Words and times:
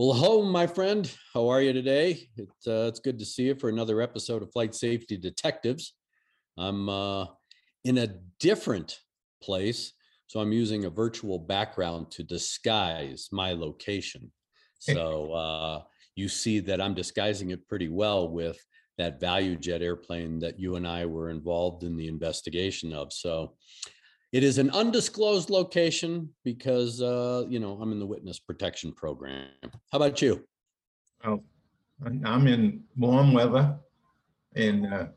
Well, 0.00 0.12
hello, 0.12 0.44
my 0.44 0.68
friend. 0.68 1.12
How 1.34 1.48
are 1.48 1.60
you 1.60 1.72
today? 1.72 2.28
It, 2.36 2.48
uh, 2.68 2.86
it's 2.86 3.00
good 3.00 3.18
to 3.18 3.24
see 3.24 3.46
you 3.46 3.56
for 3.56 3.68
another 3.68 4.00
episode 4.00 4.44
of 4.44 4.52
Flight 4.52 4.72
Safety 4.72 5.16
Detectives. 5.16 5.94
I'm 6.56 6.88
uh, 6.88 7.26
in 7.82 7.98
a 7.98 8.14
different 8.38 9.00
place, 9.42 9.94
so 10.28 10.38
I'm 10.38 10.52
using 10.52 10.84
a 10.84 10.90
virtual 10.90 11.40
background 11.40 12.12
to 12.12 12.22
disguise 12.22 13.28
my 13.32 13.52
location. 13.54 14.30
So 14.78 15.32
uh, 15.32 15.82
you 16.14 16.28
see 16.28 16.60
that 16.60 16.80
I'm 16.80 16.94
disguising 16.94 17.50
it 17.50 17.66
pretty 17.66 17.88
well 17.88 18.28
with 18.28 18.64
that 18.98 19.20
ValueJet 19.20 19.82
airplane 19.82 20.38
that 20.38 20.60
you 20.60 20.76
and 20.76 20.86
I 20.86 21.06
were 21.06 21.30
involved 21.30 21.82
in 21.82 21.96
the 21.96 22.06
investigation 22.06 22.92
of. 22.92 23.12
So 23.12 23.56
it 24.32 24.44
is 24.44 24.58
an 24.58 24.70
undisclosed 24.70 25.48
location 25.50 26.28
because, 26.44 27.00
uh, 27.00 27.44
you 27.48 27.58
know, 27.58 27.78
I'm 27.80 27.92
in 27.92 27.98
the 27.98 28.06
witness 28.06 28.38
protection 28.38 28.92
program. 28.92 29.48
How 29.90 29.96
about 29.96 30.20
you? 30.20 30.44
Oh, 31.24 31.42
I'm 32.04 32.46
in 32.46 32.84
warm 32.96 33.32
weather 33.32 33.76
in 34.54 34.86
uh, 34.86 35.08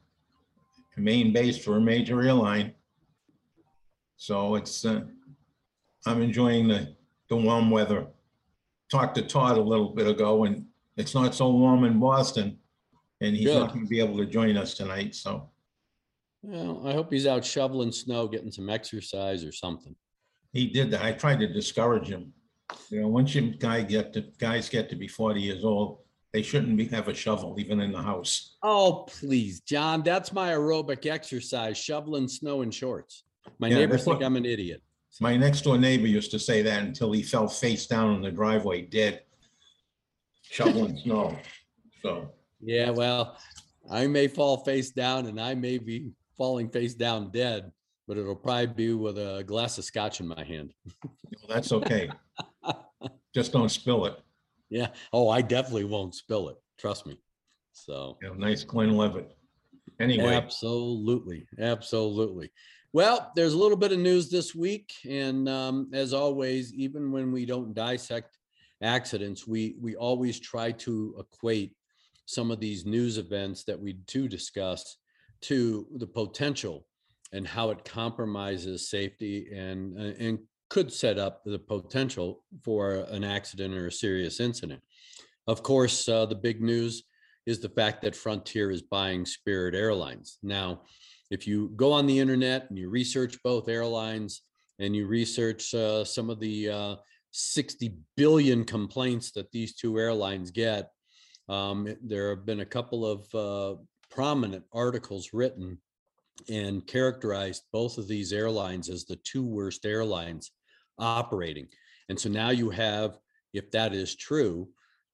main 0.97 1.33
base 1.33 1.57
for 1.57 1.77
a 1.77 1.81
major 1.81 2.21
airline. 2.21 2.73
So 4.15 4.55
it's, 4.55 4.85
uh, 4.85 5.01
I'm 6.05 6.21
enjoying 6.21 6.67
the, 6.67 6.95
the 7.29 7.35
warm 7.35 7.69
weather. 7.69 8.07
Talked 8.89 9.15
to 9.15 9.23
Todd 9.23 9.57
a 9.57 9.61
little 9.61 9.89
bit 9.89 10.07
ago 10.07 10.45
and 10.45 10.65
it's 10.97 11.13
not 11.13 11.35
so 11.35 11.49
warm 11.49 11.83
in 11.83 11.99
Boston. 11.99 12.57
And 13.19 13.35
he's 13.35 13.53
not 13.53 13.69
going 13.69 13.85
to 13.85 13.89
be 13.89 13.99
able 13.99 14.17
to 14.17 14.25
join 14.25 14.57
us 14.57 14.73
tonight, 14.73 15.13
so 15.13 15.47
Well, 16.43 16.81
I 16.85 16.93
hope 16.93 17.11
he's 17.11 17.27
out 17.27 17.45
shoveling 17.45 17.91
snow, 17.91 18.27
getting 18.27 18.51
some 18.51 18.69
exercise 18.69 19.43
or 19.43 19.51
something. 19.51 19.95
he 20.53 20.67
did 20.67 20.91
that. 20.91 21.03
I 21.03 21.11
tried 21.13 21.39
to 21.39 21.47
discourage 21.47 22.07
him. 22.07 22.33
You 22.89 23.01
know, 23.01 23.07
once 23.09 23.35
you 23.35 23.51
guy 23.51 23.81
get 23.83 24.13
to, 24.13 24.21
guys 24.39 24.69
get 24.69 24.89
to 24.89 24.95
be 24.95 25.07
forty 25.07 25.41
years 25.41 25.63
old, 25.63 25.99
they 26.33 26.41
shouldn't 26.41 26.75
be, 26.77 26.85
have 26.87 27.07
a 27.09 27.13
shovel 27.13 27.55
even 27.59 27.79
in 27.81 27.91
the 27.91 28.01
house. 28.01 28.55
Oh, 28.63 29.05
please, 29.07 29.59
John, 29.61 30.01
that's 30.03 30.31
my 30.33 30.51
aerobic 30.51 31.05
exercise, 31.05 31.77
shoveling 31.77 32.27
snow 32.27 32.61
in 32.61 32.71
shorts. 32.71 33.23
My 33.59 33.67
Yeah, 33.67 33.75
neighbors 33.75 33.91
that's 33.97 34.03
think 34.05 34.19
what- 34.19 34.25
I'm 34.25 34.35
an 34.37 34.45
idiot. 34.45 34.81
My 35.19 35.35
next 35.35 35.61
door 35.63 35.77
neighbor 35.77 36.07
used 36.07 36.31
to 36.31 36.39
say 36.39 36.61
that 36.61 36.83
until 36.83 37.11
he 37.11 37.21
fell 37.21 37.47
face 37.49 37.85
down 37.85 38.15
in 38.15 38.21
the 38.21 38.31
driveway, 38.31 38.83
dead. 38.83 39.23
Shoveling 40.43 40.97
snow. 40.97 41.37
So, 42.01 42.31
Yeah, 42.61 42.91
well, 42.91 43.37
I 43.89 44.07
may 44.07 44.27
fall 44.29 44.57
face 44.63 44.91
down 44.91 45.25
and 45.27 45.39
I 45.39 45.53
may 45.53 45.77
be 45.79 46.11
falling 46.37 46.69
face 46.69 46.93
down 46.93 47.31
dead, 47.31 47.71
but 48.07 48.17
it'll 48.17 48.35
probably 48.35 48.67
be 48.67 48.93
with 48.93 49.17
a 49.17 49.43
glass 49.45 49.77
of 49.77 49.83
scotch 49.83 50.19
in 50.19 50.27
my 50.27 50.43
hand. 50.43 50.73
that's 51.47 51.71
okay. 51.71 52.09
Just 53.33 53.53
don't 53.53 53.69
spill 53.69 54.05
it. 54.05 54.19
Yeah. 54.69 54.87
Oh, 55.13 55.29
I 55.29 55.41
definitely 55.41 55.85
won't 55.85 56.15
spill 56.15 56.49
it. 56.49 56.57
Trust 56.77 57.05
me. 57.05 57.17
So. 57.73 58.17
Know, 58.21 58.33
nice 58.33 58.63
Glenlivet. 58.63 59.35
Anyway, 59.99 60.33
Absolutely, 60.33 61.45
absolutely. 61.59 62.49
Well, 62.91 63.31
there's 63.35 63.53
a 63.53 63.57
little 63.57 63.77
bit 63.77 63.91
of 63.91 63.99
news 63.99 64.29
this 64.29 64.55
week, 64.55 64.91
and 65.07 65.47
um, 65.47 65.91
as 65.93 66.11
always, 66.11 66.73
even 66.73 67.11
when 67.11 67.31
we 67.31 67.45
don't 67.45 67.73
dissect 67.73 68.37
accidents, 68.81 69.47
we 69.47 69.75
we 69.79 69.95
always 69.95 70.39
try 70.39 70.71
to 70.71 71.15
equate 71.19 71.75
some 72.25 72.51
of 72.51 72.59
these 72.59 72.85
news 72.85 73.17
events 73.17 73.63
that 73.65 73.79
we 73.79 73.93
do 73.93 74.27
discuss 74.27 74.97
to 75.41 75.87
the 75.97 76.07
potential 76.07 76.85
and 77.33 77.47
how 77.47 77.69
it 77.69 77.85
compromises 77.85 78.89
safety 78.89 79.47
and 79.53 79.97
uh, 79.97 80.13
and 80.19 80.39
could 80.69 80.91
set 80.91 81.19
up 81.19 81.41
the 81.43 81.59
potential 81.59 82.45
for 82.63 83.05
an 83.09 83.25
accident 83.25 83.73
or 83.73 83.87
a 83.87 83.91
serious 83.91 84.39
incident. 84.39 84.81
Of 85.45 85.63
course, 85.63 86.07
uh, 86.07 86.25
the 86.25 86.35
big 86.35 86.61
news 86.61 87.03
is 87.45 87.59
the 87.59 87.69
fact 87.69 88.01
that 88.01 88.15
Frontier 88.15 88.71
is 88.71 88.81
buying 88.81 89.25
Spirit 89.25 89.75
Airlines. 89.75 90.37
Now, 90.41 90.83
if 91.29 91.45
you 91.45 91.73
go 91.75 91.91
on 91.91 92.07
the 92.07 92.19
internet 92.19 92.69
and 92.69 92.77
you 92.77 92.89
research 92.89 93.37
both 93.43 93.67
airlines 93.67 94.43
and 94.79 94.95
you 94.95 95.07
research 95.07 95.73
uh, 95.73 96.05
some 96.05 96.29
of 96.29 96.39
the 96.39 96.69
uh, 96.69 96.95
60 97.31 97.97
billion 98.15 98.63
complaints 98.63 99.31
that 99.31 99.51
these 99.51 99.75
two 99.75 99.97
airlines 99.99 100.51
get, 100.51 100.89
um, 101.49 101.87
there 102.01 102.29
have 102.29 102.45
been 102.45 102.61
a 102.61 102.65
couple 102.65 103.05
of 103.05 103.35
uh, 103.35 103.81
prominent 104.11 104.63
articles 104.73 105.29
written 105.33 105.77
and 106.49 106.85
characterized 106.85 107.63
both 107.71 107.97
of 107.97 108.07
these 108.07 108.33
airlines 108.33 108.89
as 108.89 109.05
the 109.05 109.15
two 109.23 109.43
worst 109.43 109.85
airlines 109.85 110.51
operating. 110.99 111.67
And 112.09 112.19
so 112.19 112.29
now 112.29 112.49
you 112.49 112.69
have, 112.69 113.17
if 113.53 113.71
that 113.71 113.93
is 113.93 114.15
true, 114.15 114.67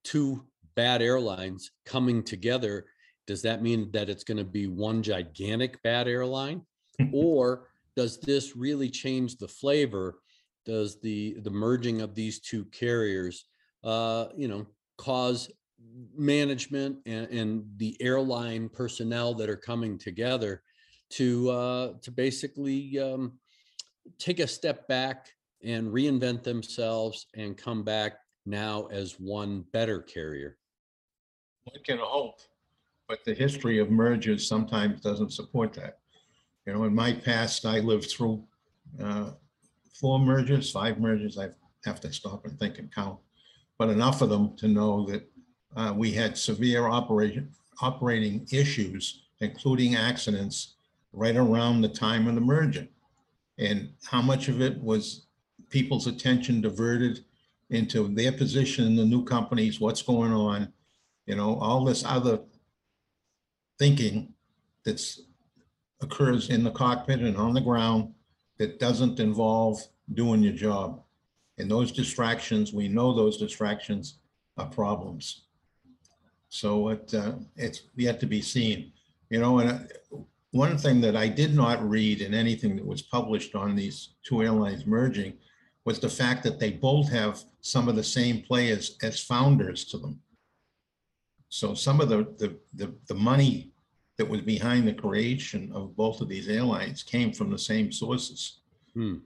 two 0.03 0.45
bad 0.75 1.01
airlines 1.01 1.71
coming 1.85 2.23
together. 2.23 2.85
Does 3.25 3.41
that 3.41 3.61
mean 3.61 3.91
that 3.91 4.09
it's 4.09 4.23
going 4.23 4.37
to 4.37 4.45
be 4.45 4.67
one 4.67 5.03
gigantic 5.03 5.81
bad 5.83 6.07
airline? 6.07 6.61
or 7.13 7.67
does 7.95 8.19
this 8.19 8.55
really 8.55 8.89
change 8.89 9.37
the 9.37 9.47
flavor? 9.47 10.19
Does 10.65 10.99
the 11.01 11.37
the 11.41 11.49
merging 11.49 12.01
of 12.01 12.13
these 12.13 12.39
two 12.39 12.65
carriers, 12.65 13.45
uh, 13.83 14.27
you 14.35 14.47
know, 14.47 14.67
cause 14.97 15.49
management 16.15 16.97
and, 17.05 17.27
and 17.27 17.65
the 17.77 17.95
airline 18.01 18.69
personnel 18.69 19.33
that 19.35 19.49
are 19.49 19.57
coming 19.57 19.97
together 19.97 20.63
to 21.09 21.49
uh, 21.49 21.93
to 22.01 22.11
basically 22.11 22.99
um, 22.99 23.33
take 24.17 24.39
a 24.39 24.47
step 24.47 24.87
back 24.87 25.29
and 25.63 25.91
reinvent 25.91 26.43
themselves 26.43 27.27
and 27.35 27.57
come 27.57 27.83
back 27.83 28.19
now 28.45 28.87
as 28.87 29.19
one 29.19 29.65
better 29.73 30.01
carrier? 30.01 30.57
one 31.63 31.83
can 31.83 31.97
hope, 31.99 32.39
but 33.07 33.23
the 33.25 33.33
history 33.33 33.79
of 33.79 33.89
mergers 33.89 34.47
sometimes 34.47 35.01
doesn't 35.01 35.33
support 35.33 35.73
that. 35.73 35.99
You 36.65 36.73
know, 36.73 36.83
in 36.83 36.93
my 36.93 37.13
past, 37.13 37.65
I 37.65 37.79
lived 37.79 38.09
through 38.09 38.43
uh, 39.01 39.31
four 39.99 40.19
mergers, 40.19 40.71
five 40.71 40.99
mergers. 40.99 41.37
I 41.37 41.49
have 41.85 41.99
to 42.01 42.11
stop 42.11 42.45
and 42.45 42.57
think 42.59 42.79
and 42.79 42.93
count, 42.93 43.19
but 43.77 43.89
enough 43.89 44.21
of 44.21 44.29
them 44.29 44.55
to 44.57 44.67
know 44.67 45.05
that 45.07 45.29
uh, 45.75 45.93
we 45.95 46.11
had 46.11 46.37
severe 46.37 46.87
operation, 46.87 47.51
operating 47.81 48.47
issues, 48.51 49.23
including 49.39 49.95
accidents, 49.95 50.75
right 51.13 51.35
around 51.35 51.81
the 51.81 51.89
time 51.89 52.27
of 52.27 52.35
the 52.35 52.41
merger. 52.41 52.87
And 53.57 53.89
how 54.05 54.21
much 54.21 54.47
of 54.47 54.61
it 54.61 54.81
was 54.81 55.25
people's 55.69 56.07
attention 56.07 56.61
diverted 56.61 57.25
into 57.69 58.07
their 58.07 58.31
position 58.31 58.85
in 58.85 58.95
the 58.95 59.05
new 59.05 59.23
companies, 59.23 59.79
what's 59.79 60.01
going 60.01 60.31
on, 60.31 60.71
you 61.25 61.35
know, 61.35 61.57
all 61.59 61.83
this 61.83 62.03
other 62.05 62.39
thinking 63.77 64.33
that's 64.85 65.21
occurs 66.01 66.49
in 66.49 66.63
the 66.63 66.71
cockpit 66.71 67.19
and 67.19 67.37
on 67.37 67.53
the 67.53 67.61
ground 67.61 68.13
that 68.57 68.79
doesn't 68.79 69.19
involve 69.19 69.79
doing 70.13 70.41
your 70.41 70.53
job. 70.53 71.01
And 71.57 71.69
those 71.69 71.91
distractions, 71.91 72.71
we 72.71 72.87
know 72.87 73.13
those 73.13 73.37
distractions 73.37 74.19
are 74.57 74.67
problems. 74.67 75.46
So 76.49 76.89
it, 76.89 77.13
uh, 77.13 77.33
it's 77.55 77.83
yet 77.95 78.19
to 78.21 78.25
be 78.25 78.41
seen, 78.41 78.91
you 79.29 79.39
know, 79.39 79.59
and 79.59 79.69
uh, 79.71 80.17
one 80.51 80.77
thing 80.77 81.01
that 81.01 81.15
I 81.15 81.27
did 81.27 81.53
not 81.53 81.87
read 81.87 82.21
in 82.21 82.33
anything 82.33 82.75
that 82.77 82.85
was 82.85 83.01
published 83.01 83.53
on 83.55 83.75
these 83.75 84.09
two 84.23 84.41
airlines 84.41 84.85
merging 84.85 85.33
was 85.85 85.99
the 85.99 86.09
fact 86.09 86.43
that 86.43 86.59
they 86.59 86.71
both 86.71 87.09
have 87.09 87.43
some 87.61 87.87
of 87.87 87.95
the 87.95 88.03
same 88.03 88.41
players 88.41 88.97
as 89.03 89.21
founders 89.21 89.85
to 89.85 89.97
them. 89.97 90.19
So 91.49 91.73
some 91.73 92.01
of 92.01 92.09
the, 92.09 92.23
the, 92.37 92.57
the, 92.73 92.93
the 93.07 93.13
money 93.13 93.71
that 94.17 94.27
was 94.27 94.41
behind 94.41 94.87
the 94.87 94.93
creation 94.93 95.71
of 95.73 95.95
both 95.95 96.21
of 96.21 96.27
these 96.27 96.49
airlines 96.49 97.03
came 97.03 97.31
from 97.31 97.51
the 97.51 97.57
same 97.57 97.91
sources. 97.91 98.59
Hmm. 98.93 99.17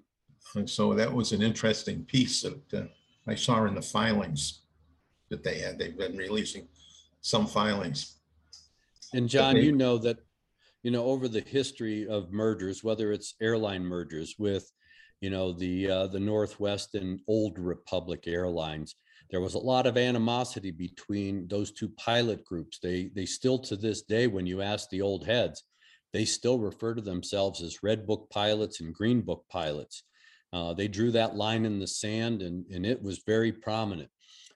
And 0.56 0.70
so 0.70 0.94
that 0.94 1.12
was 1.12 1.32
an 1.32 1.42
interesting 1.42 2.04
piece 2.06 2.42
that 2.42 2.74
uh, 2.74 2.84
I 3.28 3.36
saw 3.36 3.66
in 3.66 3.76
the 3.76 3.82
filings 3.82 4.62
that 5.30 5.44
they 5.44 5.60
had. 5.60 5.80
They've 5.80 5.98
been 5.98 6.18
releasing 6.18 6.68
some 7.22 7.48
filings. 7.48 8.18
And 9.14 9.30
John, 9.30 9.58
you 9.58 9.72
know 9.72 9.98
that, 10.00 10.18
you 10.84 10.92
know, 10.92 11.06
over 11.06 11.28
the 11.28 11.42
history 11.42 12.08
of 12.08 12.32
mergers, 12.32 12.84
whether 12.84 13.12
it's 13.12 13.36
airline 13.42 13.84
mergers 13.84 14.36
with, 14.40 14.72
you 15.20 15.30
know, 15.30 15.52
the, 15.52 15.90
uh, 15.90 16.08
the 16.08 16.20
Northwest 16.20 16.96
and 16.96 17.20
Old 17.28 17.60
Republic 17.60 18.24
Airlines, 18.28 18.96
there 19.30 19.42
was 19.42 19.54
a 19.54 19.60
lot 19.60 19.86
of 19.86 19.98
animosity 19.98 20.72
between 20.72 21.48
those 21.48 21.72
two 21.72 21.90
pilot 21.90 22.44
groups. 22.44 22.80
They, 22.80 23.12
they 23.16 23.26
still 23.26 23.60
to 23.60 23.76
this 23.76 24.02
day, 24.02 24.28
when 24.28 24.46
you 24.46 24.62
ask 24.62 24.90
the 24.90 25.02
old 25.02 25.26
heads, 25.26 25.64
they 26.14 26.26
still 26.26 26.60
refer 26.60 26.94
to 26.96 27.02
themselves 27.02 27.62
as 27.62 27.84
Red 27.84 28.06
Book 28.06 28.30
pilots 28.30 28.82
and 28.82 28.94
Green 28.94 29.22
Book 29.22 29.46
pilots. 29.50 30.04
Uh, 30.52 30.74
they 30.74 30.90
drew 30.90 31.12
that 31.12 31.36
line 31.36 31.66
in 31.66 31.80
the 31.80 31.88
sand 31.88 32.42
and, 32.42 32.66
and 32.68 32.86
it 32.86 33.02
was 33.02 33.24
very 33.26 33.54
prominent. 33.54 34.10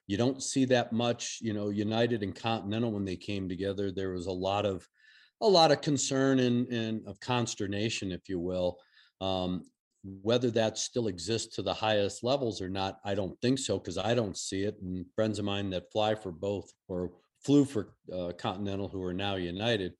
You 0.06 0.16
don't 0.16 0.42
see 0.42 0.64
that 0.66 0.92
much, 0.92 1.38
you 1.40 1.52
know, 1.52 1.70
United 1.70 2.22
and 2.22 2.34
Continental 2.34 2.92
when 2.92 3.04
they 3.04 3.16
came 3.16 3.48
together, 3.48 3.90
there 3.90 4.12
was 4.12 4.26
a 4.26 4.32
lot 4.32 4.64
of, 4.64 4.86
a 5.40 5.48
lot 5.48 5.72
of 5.72 5.80
concern 5.80 6.38
and, 6.38 6.66
and 6.68 7.06
of 7.06 7.20
consternation, 7.20 8.12
if 8.12 8.28
you 8.28 8.38
will. 8.38 8.78
Um, 9.20 9.64
whether 10.22 10.50
that 10.52 10.78
still 10.78 11.08
exists 11.08 11.56
to 11.56 11.62
the 11.62 11.74
highest 11.74 12.22
levels 12.22 12.60
or 12.62 12.68
not, 12.68 12.98
I 13.04 13.14
don't 13.14 13.38
think 13.40 13.58
so, 13.58 13.78
because 13.78 13.98
I 13.98 14.14
don't 14.14 14.36
see 14.36 14.62
it. 14.62 14.76
And 14.80 15.04
friends 15.14 15.38
of 15.38 15.44
mine 15.44 15.70
that 15.70 15.90
fly 15.90 16.14
for 16.14 16.30
both 16.30 16.70
or 16.86 17.10
flew 17.44 17.64
for 17.64 17.94
uh, 18.12 18.32
Continental, 18.38 18.88
who 18.88 19.02
are 19.02 19.14
now 19.14 19.34
United, 19.34 19.94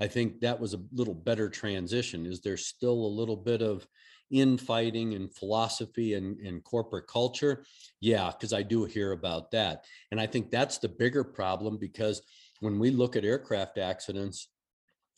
I 0.00 0.06
think 0.06 0.40
that 0.40 0.60
was 0.60 0.74
a 0.74 0.82
little 0.92 1.14
better 1.14 1.48
transition. 1.48 2.26
Is 2.26 2.40
there 2.40 2.56
still 2.56 2.92
a 2.92 3.16
little 3.18 3.36
bit 3.36 3.62
of 3.62 3.86
infighting 4.30 5.14
and 5.14 5.34
philosophy 5.34 6.14
and, 6.14 6.38
and 6.40 6.64
corporate 6.64 7.06
culture? 7.06 7.64
Yeah, 8.00 8.30
because 8.30 8.52
I 8.52 8.62
do 8.62 8.84
hear 8.84 9.12
about 9.12 9.50
that. 9.52 9.84
And 10.10 10.20
I 10.20 10.26
think 10.26 10.50
that's 10.50 10.78
the 10.78 10.88
bigger 10.88 11.24
problem 11.24 11.78
because 11.78 12.22
when 12.60 12.78
we 12.78 12.90
look 12.90 13.16
at 13.16 13.24
aircraft 13.24 13.78
accidents, 13.78 14.48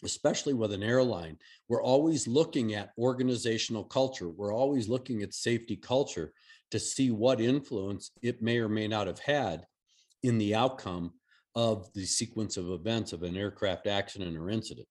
especially 0.05 0.55
with 0.55 0.73
an 0.73 0.83
airline, 0.83 1.37
we're 1.69 1.83
always 1.83 2.27
looking 2.27 2.75
at 2.75 2.93
organizational 2.99 3.85
culture. 3.85 4.29
We're 4.29 4.55
always 4.55 4.89
looking 4.89 5.23
at 5.23 5.35
safety 5.35 5.77
culture 5.77 6.33
to 6.71 6.79
see 6.79 7.11
what 7.11 7.41
influence 7.41 8.11
it 8.23 8.43
may 8.43 8.59
or 8.59 8.69
may 8.69 8.89
not 8.89 9.07
have 9.07 9.19
had 9.19 9.67
in 10.23 10.39
the 10.39 10.55
outcome 10.55 11.13
of 11.55 11.93
the 11.95 12.05
sequence 12.05 12.57
of 12.57 12.71
events 12.71 13.13
of 13.13 13.23
an 13.23 13.37
aircraft 13.37 13.87
accident 13.87 14.37
or 14.37 14.51
incident. 14.51 14.87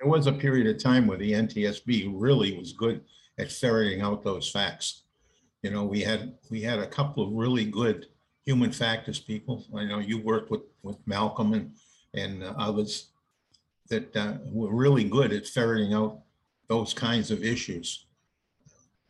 There 0.00 0.08
was 0.08 0.26
a 0.26 0.32
period 0.32 0.66
of 0.66 0.82
time 0.82 1.06
where 1.06 1.18
the 1.18 1.32
NTSB 1.32 2.10
really 2.14 2.56
was 2.56 2.72
good 2.72 3.02
at 3.38 3.52
ferreting 3.52 4.00
out 4.00 4.24
those 4.24 4.50
facts. 4.50 5.02
You 5.62 5.70
know, 5.70 5.84
we 5.84 6.00
had, 6.00 6.38
we 6.50 6.62
had 6.62 6.78
a 6.78 6.86
couple 6.86 7.22
of 7.22 7.32
really 7.32 7.66
good 7.66 8.06
human 8.46 8.72
factors 8.72 9.18
people. 9.18 9.62
I 9.76 9.84
know 9.84 9.98
you 9.98 10.18
worked 10.18 10.50
with, 10.50 10.62
with 10.82 10.96
Malcolm 11.06 11.52
and, 11.52 11.72
and 12.14 12.42
others 12.42 13.08
that 13.90 14.16
uh, 14.16 14.34
were 14.46 14.74
really 14.74 15.04
good 15.04 15.34
at 15.34 15.46
ferreting 15.46 15.92
out 15.92 16.20
those 16.68 16.94
kinds 16.94 17.30
of 17.30 17.44
issues. 17.44 18.06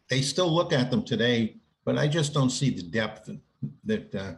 They 0.08 0.22
still 0.22 0.52
look 0.52 0.72
at 0.72 0.90
them 0.90 1.04
today, 1.04 1.58
but 1.84 1.98
I 1.98 2.08
just 2.08 2.34
don't 2.34 2.50
see 2.50 2.70
the 2.70 2.82
depth 2.82 3.31
that, 3.84 4.12
uh, 4.12 4.32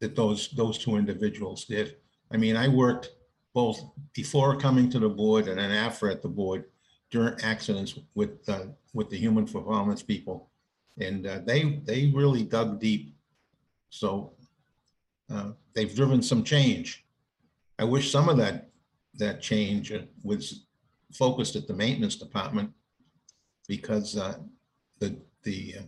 that 0.00 0.16
those, 0.16 0.48
those 0.56 0.78
two 0.78 0.96
individuals 0.96 1.66
did. 1.66 1.96
I 2.32 2.38
mean, 2.38 2.56
I 2.56 2.68
worked 2.68 3.10
both 3.54 3.80
before 4.12 4.56
coming 4.56 4.90
to 4.90 4.98
the 4.98 5.08
board 5.08 5.48
and 5.48 5.58
then 5.58 5.70
after 5.70 6.10
at 6.10 6.20
the 6.20 6.28
board 6.28 6.64
during 7.10 7.40
accidents 7.42 7.98
with, 8.14 8.46
uh, 8.48 8.66
with 8.92 9.08
the 9.08 9.16
human 9.16 9.46
performance 9.46 10.02
people. 10.02 10.50
And 10.98 11.26
uh, 11.26 11.38
they, 11.44 11.80
they 11.84 12.12
really 12.14 12.42
dug 12.42 12.80
deep. 12.80 13.14
So 13.90 14.32
uh, 15.32 15.52
they've 15.74 15.94
driven 15.94 16.20
some 16.20 16.42
change. 16.42 17.04
I 17.78 17.84
wish 17.84 18.10
some 18.10 18.28
of 18.28 18.36
that, 18.38 18.70
that 19.14 19.40
change 19.40 19.92
was 20.24 20.66
focused 21.12 21.54
at 21.54 21.68
the 21.68 21.74
maintenance 21.74 22.16
department 22.16 22.72
because 23.68 24.16
uh, 24.16 24.34
the, 24.98 25.16
the, 25.44 25.76
uh, 25.78 25.82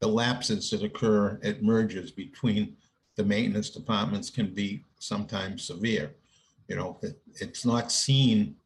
the 0.00 0.06
lapses 0.06 0.70
that 0.70 0.84
occur 0.84 1.40
at 1.42 1.64
mergers 1.64 2.12
between 2.12 2.76
the 3.16 3.24
maintenance 3.24 3.70
departments 3.70 4.30
can 4.30 4.54
be 4.54 4.84
sometimes 5.00 5.64
severe. 5.64 6.14
You 6.68 6.76
know, 6.76 6.98
it, 7.02 7.20
it's 7.40 7.64
not 7.64 7.92
seen 7.92 8.56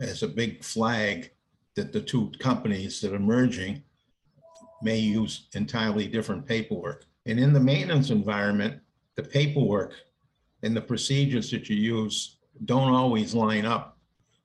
as 0.00 0.22
a 0.22 0.28
big 0.28 0.64
flag 0.64 1.30
that 1.74 1.92
the 1.92 2.00
two 2.00 2.30
companies 2.38 3.00
that 3.00 3.12
are 3.12 3.18
merging 3.18 3.82
may 4.82 4.98
use 4.98 5.48
entirely 5.54 6.06
different 6.06 6.46
paperwork. 6.46 7.06
And 7.26 7.38
in 7.40 7.52
the 7.52 7.60
maintenance 7.60 8.10
environment, 8.10 8.80
the 9.16 9.22
paperwork 9.22 9.94
and 10.62 10.76
the 10.76 10.80
procedures 10.80 11.50
that 11.50 11.68
you 11.68 11.76
use 11.76 12.36
don't 12.64 12.92
always 12.92 13.34
line 13.34 13.66
up. 13.66 13.98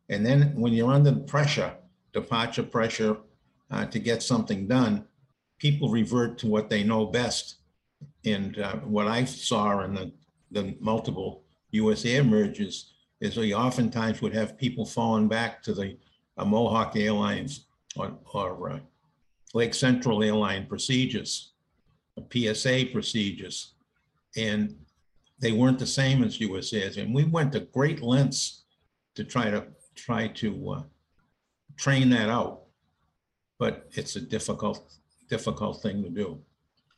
And 0.09 0.25
then 0.25 0.53
when 0.55 0.73
you're 0.73 0.91
under 0.91 1.13
pressure, 1.13 1.75
departure 2.13 2.63
pressure 2.63 3.17
uh, 3.69 3.85
to 3.85 3.99
get 3.99 4.23
something 4.23 4.67
done, 4.67 5.05
people 5.59 5.89
revert 5.89 6.37
to 6.39 6.47
what 6.47 6.69
they 6.69 6.83
know 6.83 7.05
best. 7.05 7.57
And 8.25 8.57
uh, 8.57 8.77
what 8.77 9.07
I 9.07 9.25
saw 9.25 9.81
in 9.83 9.93
the, 9.93 10.11
the 10.51 10.75
multiple 10.79 11.43
US 11.71 12.05
air 12.05 12.23
mergers 12.23 12.93
is 13.21 13.37
we 13.37 13.53
oftentimes 13.53 14.21
would 14.21 14.33
have 14.33 14.57
people 14.57 14.85
falling 14.85 15.27
back 15.27 15.61
to 15.63 15.73
the 15.73 15.97
uh, 16.37 16.45
Mohawk 16.45 16.95
Airlines 16.95 17.65
or, 17.95 18.17
or 18.33 18.71
uh, 18.71 18.79
Lake 19.53 19.73
Central 19.73 20.23
Airline 20.23 20.65
procedures, 20.67 21.51
PSA 22.31 22.85
procedures. 22.91 23.73
And 24.37 24.75
they 25.39 25.51
weren't 25.51 25.79
the 25.79 25.87
same 25.87 26.23
as 26.23 26.39
US 26.39 26.73
Airs. 26.73 26.97
And 26.97 27.13
we 27.13 27.23
went 27.25 27.51
to 27.53 27.61
great 27.61 28.01
lengths 28.01 28.63
to 29.15 29.23
try 29.23 29.49
to, 29.49 29.65
try 29.95 30.27
to 30.27 30.69
uh, 30.71 30.83
train 31.77 32.09
that 32.11 32.29
out. 32.29 32.61
But 33.57 33.89
it's 33.91 34.15
a 34.15 34.21
difficult, 34.21 34.93
difficult 35.29 35.81
thing 35.81 36.03
to 36.03 36.09
do. 36.09 36.39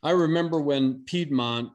I 0.02 0.10
remember 0.10 0.60
when 0.60 1.04
Piedmont 1.06 1.70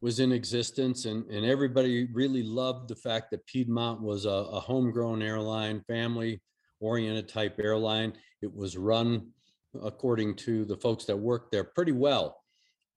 was 0.00 0.20
in 0.20 0.32
existence 0.32 1.04
and, 1.04 1.26
and 1.30 1.44
everybody 1.44 2.08
really 2.12 2.42
loved 2.42 2.88
the 2.88 2.96
fact 2.96 3.30
that 3.30 3.46
Piedmont 3.46 4.00
was 4.00 4.24
a, 4.24 4.30
a 4.30 4.60
homegrown 4.60 5.22
airline, 5.22 5.82
family 5.86 6.40
oriented 6.80 7.28
type 7.28 7.60
airline. 7.62 8.14
It 8.40 8.54
was 8.54 8.78
run 8.78 9.28
according 9.82 10.36
to 10.36 10.64
the 10.64 10.76
folks 10.76 11.04
that 11.04 11.16
worked 11.16 11.52
there 11.52 11.64
pretty 11.64 11.92
well. 11.92 12.42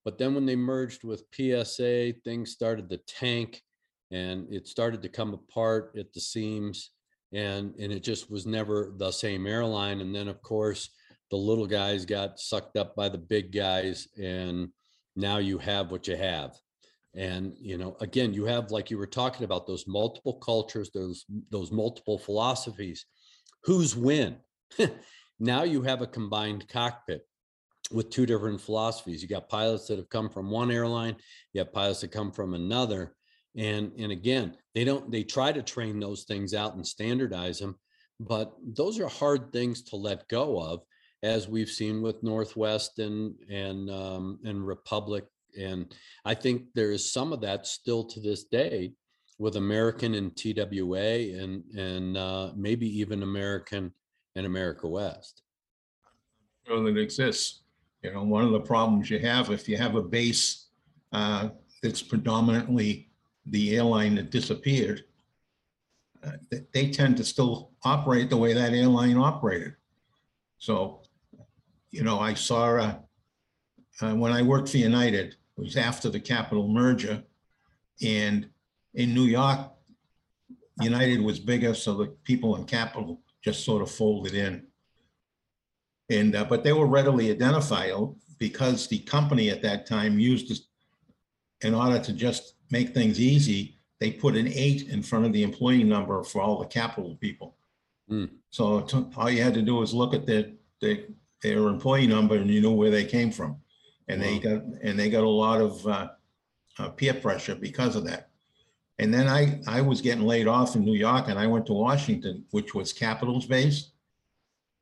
But 0.05 0.17
then 0.17 0.33
when 0.33 0.45
they 0.45 0.55
merged 0.55 1.03
with 1.03 1.25
PSA, 1.33 2.13
things 2.23 2.51
started 2.51 2.89
to 2.89 2.97
tank 2.97 3.61
and 4.11 4.47
it 4.51 4.67
started 4.67 5.01
to 5.01 5.09
come 5.09 5.33
apart 5.33 5.93
at 5.97 6.13
the 6.13 6.19
seams. 6.19 6.91
And, 7.33 7.73
and 7.79 7.91
it 7.91 8.03
just 8.03 8.29
was 8.29 8.45
never 8.45 8.93
the 8.97 9.11
same 9.11 9.47
airline. 9.47 10.01
And 10.01 10.13
then, 10.13 10.27
of 10.27 10.41
course, 10.41 10.89
the 11.31 11.37
little 11.37 11.65
guys 11.65 12.05
got 12.05 12.39
sucked 12.39 12.77
up 12.77 12.95
by 12.95 13.09
the 13.09 13.17
big 13.17 13.51
guys. 13.51 14.07
And 14.21 14.69
now 15.15 15.37
you 15.37 15.57
have 15.57 15.89
what 15.91 16.07
you 16.07 16.15
have. 16.15 16.55
And, 17.15 17.53
you 17.59 17.77
know, 17.77 17.95
again, 17.99 18.33
you 18.33 18.45
have, 18.45 18.71
like 18.71 18.89
you 18.89 18.97
were 18.97 19.05
talking 19.07 19.43
about, 19.43 19.67
those 19.67 19.85
multiple 19.87 20.33
cultures, 20.35 20.89
those, 20.91 21.25
those 21.51 21.71
multiple 21.71 22.17
philosophies. 22.17 23.05
Who's 23.65 23.95
win? 23.95 24.37
now 25.39 25.63
you 25.63 25.83
have 25.83 26.01
a 26.01 26.07
combined 26.07 26.67
cockpit 26.67 27.25
with 27.91 28.09
two 28.09 28.25
different 28.25 28.61
philosophies. 28.61 29.21
You 29.21 29.27
got 29.27 29.49
pilots 29.49 29.87
that 29.87 29.97
have 29.97 30.09
come 30.09 30.29
from 30.29 30.49
one 30.49 30.71
airline, 30.71 31.15
you 31.53 31.59
have 31.59 31.73
pilots 31.73 32.01
that 32.01 32.11
come 32.11 32.31
from 32.31 32.53
another. 32.53 33.15
And 33.55 33.91
and 33.99 34.11
again, 34.11 34.57
they 34.73 34.83
don't 34.83 35.11
they 35.11 35.23
try 35.23 35.51
to 35.51 35.61
train 35.61 35.99
those 35.99 36.23
things 36.23 36.53
out 36.53 36.75
and 36.75 36.85
standardize 36.85 37.59
them, 37.59 37.77
but 38.19 38.53
those 38.63 38.99
are 38.99 39.07
hard 39.07 39.51
things 39.51 39.83
to 39.83 39.95
let 39.95 40.27
go 40.27 40.59
of, 40.59 40.81
as 41.21 41.47
we've 41.47 41.69
seen 41.69 42.01
with 42.01 42.23
Northwest 42.23 42.97
and 42.97 43.35
and 43.49 43.91
um, 43.91 44.39
and 44.43 44.65
Republic. 44.65 45.25
And 45.59 45.93
I 46.25 46.33
think 46.33 46.73
there 46.73 46.91
is 46.91 47.11
some 47.11 47.33
of 47.33 47.41
that 47.41 47.67
still 47.67 48.03
to 48.05 48.19
this 48.19 48.43
day 48.45 48.93
with 49.39 49.55
American 49.55 50.13
and 50.15 50.35
TWA 50.35 51.41
and 51.41 51.63
and 51.75 52.17
uh, 52.17 52.51
maybe 52.55 52.87
even 52.99 53.23
American 53.23 53.93
and 54.35 54.45
America 54.45 54.87
West. 54.87 55.43
know 56.67 56.83
that 56.83 56.97
exists. 56.97 57.63
You 58.01 58.13
know, 58.13 58.23
one 58.23 58.43
of 58.43 58.51
the 58.51 58.59
problems 58.59 59.09
you 59.09 59.19
have, 59.19 59.49
if 59.49 59.67
you 59.69 59.77
have 59.77 59.95
a 59.95 60.01
base 60.01 60.67
uh, 61.11 61.49
that's 61.81 62.01
predominantly 62.01 63.11
the 63.45 63.75
airline 63.75 64.15
that 64.15 64.29
disappeared, 64.29 65.05
uh, 66.23 66.33
they- 66.49 66.65
they 66.73 66.91
tend 66.91 67.17
to 67.17 67.23
still 67.23 67.73
operate 67.83 68.29
the 68.29 68.37
way 68.37 68.53
that 68.53 68.73
airline 68.73 69.17
operated. 69.17 69.75
So, 70.57 71.03
you 71.91 72.03
know, 72.03 72.19
I 72.19 72.33
saw 72.33 72.77
uh, 72.77 72.99
uh, 74.01 74.15
when 74.15 74.31
I 74.31 74.41
worked 74.41 74.69
for 74.69 74.77
United, 74.77 75.35
it 75.57 75.61
was 75.61 75.77
after 75.77 76.09
the 76.09 76.19
Capital 76.19 76.67
merger. 76.67 77.23
And 78.01 78.49
in 78.93 79.13
New 79.13 79.25
York, 79.25 79.71
United 80.81 81.21
was 81.21 81.39
bigger, 81.39 81.73
so 81.73 81.93
the 81.95 82.07
people 82.23 82.55
in 82.55 82.65
Capital 82.65 83.21
just 83.43 83.63
sort 83.63 83.81
of 83.81 83.91
folded 83.91 84.33
in. 84.33 84.65
And, 86.09 86.35
uh, 86.35 86.45
but 86.45 86.63
they 86.63 86.73
were 86.73 86.87
readily 86.87 87.29
identifiable 87.31 88.17
because 88.39 88.87
the 88.87 88.99
company 88.99 89.49
at 89.49 89.61
that 89.61 89.85
time 89.85 90.19
used 90.19 90.49
this, 90.49 90.67
in 91.61 91.73
order 91.73 91.99
to 91.99 92.13
just 92.13 92.55
make 92.71 92.93
things 92.93 93.19
easy, 93.19 93.77
they 93.99 94.11
put 94.11 94.35
an 94.35 94.47
eight 94.47 94.89
in 94.89 95.01
front 95.01 95.25
of 95.25 95.33
the 95.33 95.43
employee 95.43 95.83
number 95.83 96.23
for 96.23 96.41
all 96.41 96.59
the 96.59 96.65
Capital 96.65 97.15
people. 97.21 97.55
Hmm. 98.09 98.25
So 98.49 98.85
all 99.15 99.29
you 99.29 99.41
had 99.41 99.53
to 99.53 99.61
do 99.61 99.75
was 99.75 99.93
look 99.93 100.13
at 100.13 100.25
their, 100.25 100.51
their, 100.81 100.97
their 101.41 101.67
employee 101.67 102.07
number 102.07 102.35
and 102.35 102.49
you 102.49 102.59
knew 102.61 102.71
where 102.73 102.91
they 102.91 103.05
came 103.05 103.31
from. 103.31 103.57
And 104.07 104.21
they 104.21 104.39
got, 104.39 104.61
and 104.81 104.99
they 104.99 105.09
got 105.09 105.23
a 105.23 105.29
lot 105.29 105.61
of 105.61 105.87
uh, 105.87 106.07
uh, 106.77 106.89
peer 106.89 107.13
pressure 107.13 107.55
because 107.55 107.95
of 107.95 108.05
that. 108.05 108.29
And 108.99 109.13
then 109.13 109.27
I, 109.27 109.61
I 109.67 109.81
was 109.81 110.01
getting 110.01 110.25
laid 110.25 110.47
off 110.47 110.75
in 110.75 110.83
New 110.83 110.93
York 110.93 111.27
and 111.27 111.39
I 111.39 111.47
went 111.47 111.65
to 111.67 111.73
Washington, 111.73 112.45
which 112.51 112.75
was 112.75 112.93
Capitals 112.93 113.45
based. 113.45 113.91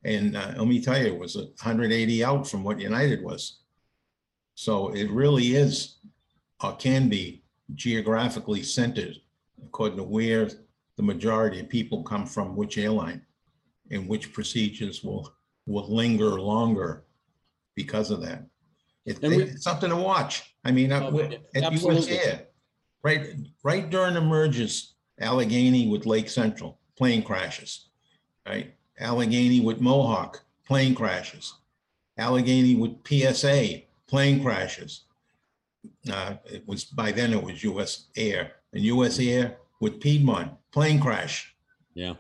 And 0.04 0.36
uh, 0.36 0.54
let 0.58 0.68
me 0.68 0.82
tell 0.82 0.98
you, 0.98 1.08
it 1.14 1.20
was 1.20 1.36
a 1.36 1.48
hundred 1.60 1.92
eighty 1.92 2.24
out 2.24 2.48
from 2.48 2.64
what 2.64 2.80
United 2.80 3.24
was. 3.24 3.60
So 4.56 4.90
it 4.90 5.10
really 5.12 5.56
is, 5.56 5.98
or 6.64 6.76
can 6.76 7.10
be 7.10 7.44
geographically 7.76 8.64
centered 8.64 9.18
according 9.64 9.98
to 9.98 10.04
where 10.04 10.50
the 10.98 11.04
majority 11.04 11.60
of 11.60 11.70
people 11.70 12.04
come 12.04 12.26
from, 12.26 12.56
which 12.56 12.78
airline. 12.78 13.22
And 13.92 14.08
which 14.08 14.32
procedures 14.32 15.04
will, 15.04 15.34
will 15.66 15.94
linger 15.94 16.40
longer 16.40 17.04
because 17.76 18.10
of 18.10 18.22
that. 18.22 18.46
It- 19.06 19.24
And 19.24 19.36
we- 19.36 19.44
It's 19.44 19.64
something 19.64 19.90
to 19.90 19.96
watch. 19.96 20.56
I 20.64 20.72
mean, 20.72 20.92
uh, 20.92 21.08
Oh, 21.08 21.12
we- 21.12 21.24
at 21.24 21.40
US 21.56 21.66
absolutely. 21.74 22.20
Air, 22.20 22.48
right, 23.04 23.28
right 23.64 23.90
during 23.90 24.14
the 24.14 24.22
mergers, 24.22 24.94
Allegheny 25.20 25.88
with 25.88 26.06
Lake 26.06 26.30
Central, 26.30 26.80
plane 26.96 27.24
crashes. 27.24 27.88
Right, 28.46 28.76
Allegheny 29.00 29.60
with 29.60 29.80
Mohawk, 29.82 30.44
plane 30.66 30.96
crashes. 30.96 31.54
Allegheny 32.18 32.76
with 32.76 33.04
PSA, 33.06 33.84
plane 34.08 34.42
crashes. 34.42 35.06
Uh, 36.12 36.36
it 36.46 36.68
was, 36.68 36.86
by 36.86 37.12
then 37.12 37.34
it 37.34 37.44
was 37.44 37.64
US 37.64 38.08
Air, 38.16 38.54
and 38.74 38.84
US 38.84 39.20
Air 39.20 39.58
with 39.80 40.00
Piedmont, 40.00 40.54
plane 40.72 41.00
crash. 41.00 41.56
Yeah. 41.96 42.16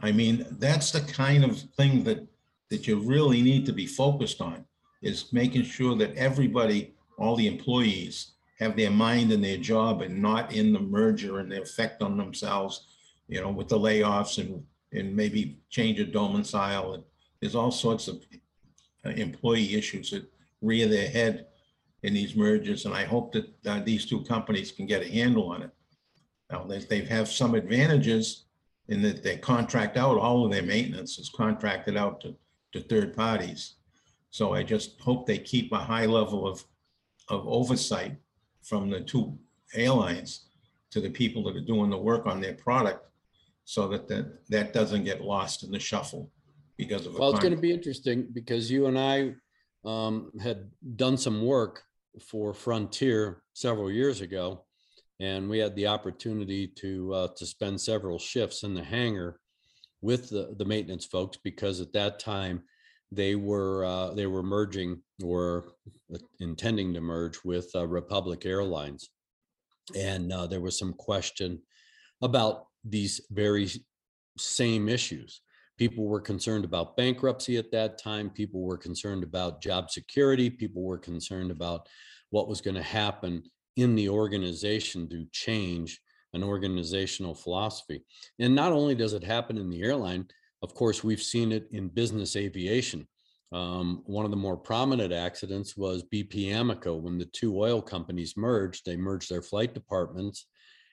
I 0.00 0.12
mean, 0.12 0.46
that's 0.52 0.92
the 0.92 1.00
kind 1.00 1.44
of 1.44 1.60
thing 1.76 2.04
that, 2.04 2.26
that 2.70 2.86
you 2.86 3.00
really 3.00 3.42
need 3.42 3.66
to 3.66 3.72
be 3.72 3.86
focused 3.86 4.40
on, 4.40 4.64
is 5.02 5.32
making 5.32 5.64
sure 5.64 5.96
that 5.96 6.14
everybody, 6.16 6.94
all 7.18 7.36
the 7.36 7.46
employees, 7.46 8.32
have 8.58 8.76
their 8.76 8.90
mind 8.90 9.32
in 9.32 9.40
their 9.40 9.56
job 9.56 10.02
and 10.02 10.20
not 10.20 10.52
in 10.52 10.72
the 10.72 10.80
merger 10.80 11.38
and 11.38 11.50
the 11.50 11.60
effect 11.60 12.02
on 12.02 12.18
themselves, 12.18 12.86
you 13.26 13.40
know, 13.40 13.50
with 13.50 13.68
the 13.68 13.78
layoffs 13.78 14.38
and, 14.38 14.62
and 14.92 15.16
maybe 15.16 15.58
change 15.70 15.98
of 15.98 16.12
domicile. 16.12 16.92
And 16.92 17.02
There's 17.40 17.54
all 17.54 17.70
sorts 17.70 18.06
of 18.06 18.22
uh, 19.04 19.10
employee 19.10 19.74
issues 19.74 20.10
that 20.10 20.30
rear 20.60 20.86
their 20.86 21.08
head 21.08 21.46
in 22.02 22.12
these 22.12 22.36
mergers, 22.36 22.84
and 22.84 22.94
I 22.94 23.04
hope 23.04 23.32
that 23.32 23.66
uh, 23.66 23.80
these 23.80 24.06
two 24.06 24.22
companies 24.24 24.72
can 24.72 24.86
get 24.86 25.02
a 25.02 25.10
handle 25.10 25.50
on 25.50 25.62
it. 25.62 25.70
Now, 26.50 26.64
they, 26.64 26.78
they 26.78 27.04
have 27.04 27.28
some 27.28 27.54
advantages 27.54 28.44
in 28.88 29.02
that 29.02 29.22
they 29.22 29.36
contract 29.36 29.96
out, 29.96 30.18
all 30.18 30.44
of 30.44 30.50
their 30.50 30.62
maintenance 30.62 31.18
is 31.18 31.28
contracted 31.28 31.96
out 31.96 32.20
to, 32.22 32.34
to 32.72 32.80
third 32.80 33.14
parties. 33.16 33.76
So 34.30 34.54
I 34.54 34.62
just 34.62 35.00
hope 35.00 35.26
they 35.26 35.38
keep 35.38 35.72
a 35.72 35.78
high 35.78 36.06
level 36.06 36.46
of, 36.46 36.64
of 37.28 37.46
oversight 37.46 38.16
from 38.62 38.90
the 38.90 39.00
two 39.00 39.36
airlines 39.74 40.46
to 40.90 41.00
the 41.00 41.10
people 41.10 41.42
that 41.44 41.56
are 41.56 41.64
doing 41.64 41.90
the 41.90 41.98
work 41.98 42.26
on 42.26 42.40
their 42.40 42.54
product 42.54 43.06
so 43.64 43.88
that 43.88 44.08
that, 44.08 44.48
that 44.48 44.72
doesn't 44.72 45.04
get 45.04 45.20
lost 45.20 45.62
in 45.62 45.70
the 45.70 45.78
shuffle 45.78 46.30
because 46.76 47.06
of. 47.06 47.14
a 47.14 47.18
Well, 47.18 47.30
it's 47.30 47.40
going 47.40 47.54
to 47.54 47.60
be 47.60 47.72
interesting 47.72 48.28
because 48.32 48.70
you 48.70 48.86
and 48.86 48.98
I 48.98 49.34
um, 49.84 50.32
had 50.40 50.70
done 50.96 51.16
some 51.16 51.44
work 51.44 51.82
for 52.20 52.52
Frontier 52.52 53.42
several 53.52 53.90
years 53.90 54.20
ago. 54.20 54.64
And 55.20 55.50
we 55.50 55.58
had 55.58 55.76
the 55.76 55.86
opportunity 55.86 56.66
to, 56.66 57.12
uh, 57.12 57.28
to 57.36 57.46
spend 57.46 57.80
several 57.80 58.18
shifts 58.18 58.62
in 58.62 58.74
the 58.74 58.82
hangar 58.82 59.38
with 60.00 60.30
the, 60.30 60.54
the 60.56 60.64
maintenance 60.64 61.04
folks 61.04 61.36
because 61.36 61.80
at 61.80 61.92
that 61.92 62.18
time 62.18 62.62
they 63.12 63.34
were, 63.34 63.84
uh, 63.84 64.14
they 64.14 64.26
were 64.26 64.42
merging 64.42 65.02
or 65.22 65.72
intending 66.38 66.94
to 66.94 67.00
merge 67.00 67.38
with 67.44 67.70
uh, 67.74 67.86
Republic 67.86 68.46
Airlines. 68.46 69.10
And 69.96 70.32
uh, 70.32 70.46
there 70.46 70.60
was 70.60 70.78
some 70.78 70.92
question 70.94 71.60
about 72.22 72.66
these 72.84 73.20
very 73.30 73.68
same 74.38 74.88
issues. 74.88 75.42
People 75.78 76.06
were 76.06 76.20
concerned 76.20 76.64
about 76.64 76.96
bankruptcy 76.96 77.56
at 77.56 77.72
that 77.72 77.98
time. 77.98 78.30
People 78.30 78.60
were 78.60 78.76
concerned 78.76 79.24
about 79.24 79.62
job 79.62 79.90
security. 79.90 80.50
People 80.50 80.82
were 80.82 80.98
concerned 80.98 81.50
about 81.50 81.88
what 82.30 82.48
was 82.48 82.60
going 82.60 82.76
to 82.76 82.82
happen 82.82 83.42
in 83.76 83.94
the 83.94 84.08
organization 84.08 85.08
to 85.08 85.26
change 85.32 86.00
an 86.32 86.44
organizational 86.44 87.34
philosophy. 87.34 88.02
And 88.38 88.54
not 88.54 88.72
only 88.72 88.94
does 88.94 89.14
it 89.14 89.24
happen 89.24 89.58
in 89.58 89.70
the 89.70 89.82
airline, 89.82 90.26
of 90.62 90.74
course, 90.74 91.02
we've 91.02 91.22
seen 91.22 91.52
it 91.52 91.68
in 91.72 91.88
business 91.88 92.36
aviation. 92.36 93.06
Um, 93.52 94.02
one 94.06 94.24
of 94.24 94.30
the 94.30 94.36
more 94.36 94.56
prominent 94.56 95.12
accidents 95.12 95.76
was 95.76 96.04
BP 96.04 96.50
Amoco 96.50 97.00
when 97.00 97.18
the 97.18 97.24
two 97.26 97.58
oil 97.58 97.82
companies 97.82 98.36
merged. 98.36 98.84
They 98.84 98.96
merged 98.96 99.30
their 99.30 99.42
flight 99.42 99.74
departments, 99.74 100.46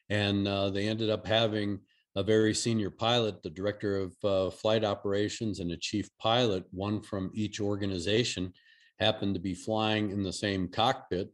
and 0.09 0.47
uh, 0.47 0.69
they 0.69 0.87
ended 0.87 1.09
up 1.09 1.27
having 1.27 1.79
a 2.15 2.23
very 2.23 2.55
senior 2.55 2.89
pilot, 2.89 3.43
the 3.43 3.49
director 3.49 3.97
of 3.97 4.15
uh, 4.23 4.49
flight 4.49 4.83
operations, 4.83 5.59
and 5.59 5.71
a 5.71 5.77
chief 5.77 6.09
pilot, 6.17 6.63
one 6.71 6.99
from 7.01 7.29
each 7.35 7.61
organization, 7.61 8.51
happened 8.99 9.35
to 9.35 9.39
be 9.39 9.53
flying 9.53 10.09
in 10.09 10.23
the 10.23 10.33
same 10.33 10.67
cockpit 10.67 11.29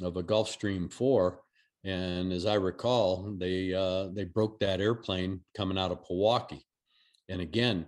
of 0.00 0.16
a 0.16 0.22
Gulfstream 0.22 0.90
4. 0.90 1.40
And 1.84 2.32
as 2.32 2.46
I 2.46 2.54
recall, 2.54 3.34
they 3.38 3.74
uh, 3.74 4.08
they 4.14 4.24
broke 4.24 4.58
that 4.60 4.80
airplane 4.80 5.40
coming 5.54 5.76
out 5.76 5.92
of 5.92 6.00
Milwaukee. 6.08 6.64
And 7.28 7.40
again, 7.40 7.86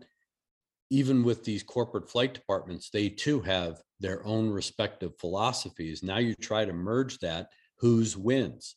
even 0.90 1.24
with 1.24 1.44
these 1.44 1.62
corporate 1.62 2.08
flight 2.08 2.34
departments, 2.34 2.90
they 2.90 3.08
too 3.08 3.40
have 3.40 3.82
their 4.00 4.24
own 4.24 4.48
respective 4.50 5.12
philosophies. 5.18 6.02
Now 6.02 6.18
you 6.18 6.34
try 6.34 6.64
to 6.64 6.72
merge 6.72 7.18
that, 7.18 7.48
whose 7.78 8.16
wins? 8.16 8.76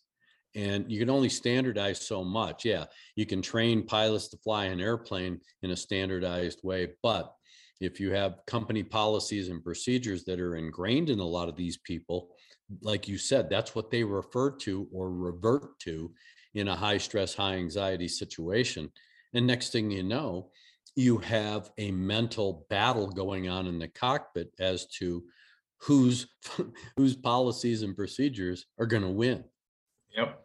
And 0.55 0.91
you 0.91 0.99
can 0.99 1.09
only 1.09 1.29
standardize 1.29 2.01
so 2.01 2.23
much. 2.23 2.65
Yeah, 2.65 2.85
you 3.15 3.25
can 3.25 3.41
train 3.41 3.85
pilots 3.85 4.29
to 4.29 4.37
fly 4.37 4.65
an 4.65 4.81
airplane 4.81 5.39
in 5.61 5.71
a 5.71 5.77
standardized 5.77 6.59
way, 6.63 6.89
but 7.03 7.33
if 7.79 7.99
you 7.99 8.11
have 8.11 8.45
company 8.45 8.83
policies 8.83 9.49
and 9.49 9.63
procedures 9.63 10.25
that 10.25 10.39
are 10.39 10.55
ingrained 10.55 11.09
in 11.09 11.19
a 11.19 11.25
lot 11.25 11.47
of 11.47 11.55
these 11.55 11.77
people, 11.77 12.29
like 12.81 13.07
you 13.07 13.17
said, 13.17 13.49
that's 13.49 13.73
what 13.73 13.89
they 13.89 14.03
refer 14.03 14.51
to 14.57 14.87
or 14.91 15.11
revert 15.11 15.79
to 15.79 16.11
in 16.55 16.67
a 16.67 16.75
high 16.75 16.97
stress, 16.97 17.33
high 17.33 17.55
anxiety 17.55 18.07
situation. 18.07 18.91
And 19.33 19.45
next 19.47 19.71
thing 19.71 19.91
you 19.91 20.03
know, 20.03 20.49
you 20.95 21.17
have 21.19 21.71
a 21.77 21.91
mental 21.91 22.65
battle 22.69 23.07
going 23.07 23.47
on 23.49 23.67
in 23.67 23.79
the 23.79 23.87
cockpit 23.87 24.51
as 24.59 24.87
to 24.97 25.23
whose 25.77 26.27
whose 26.97 27.15
policies 27.15 27.83
and 27.83 27.95
procedures 27.95 28.65
are 28.79 28.85
going 28.85 29.03
to 29.03 29.09
win. 29.09 29.43
Yep. 30.15 30.41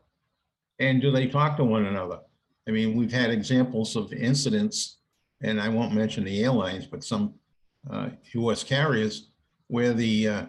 And 0.78 1.00
do 1.00 1.10
they 1.10 1.28
talk 1.28 1.56
to 1.56 1.64
one 1.64 1.86
another? 1.86 2.20
I 2.68 2.70
mean, 2.70 2.96
we've 2.96 3.12
had 3.12 3.30
examples 3.30 3.96
of 3.96 4.12
incidents, 4.12 4.98
and 5.42 5.60
I 5.60 5.68
won't 5.68 5.92
mention 5.94 6.24
the 6.24 6.42
airlines, 6.44 6.86
but 6.86 7.04
some 7.04 7.34
uh, 7.90 8.10
US 8.34 8.62
carriers 8.62 9.28
where 9.68 9.92
the 9.92 10.28
uh, 10.28 10.46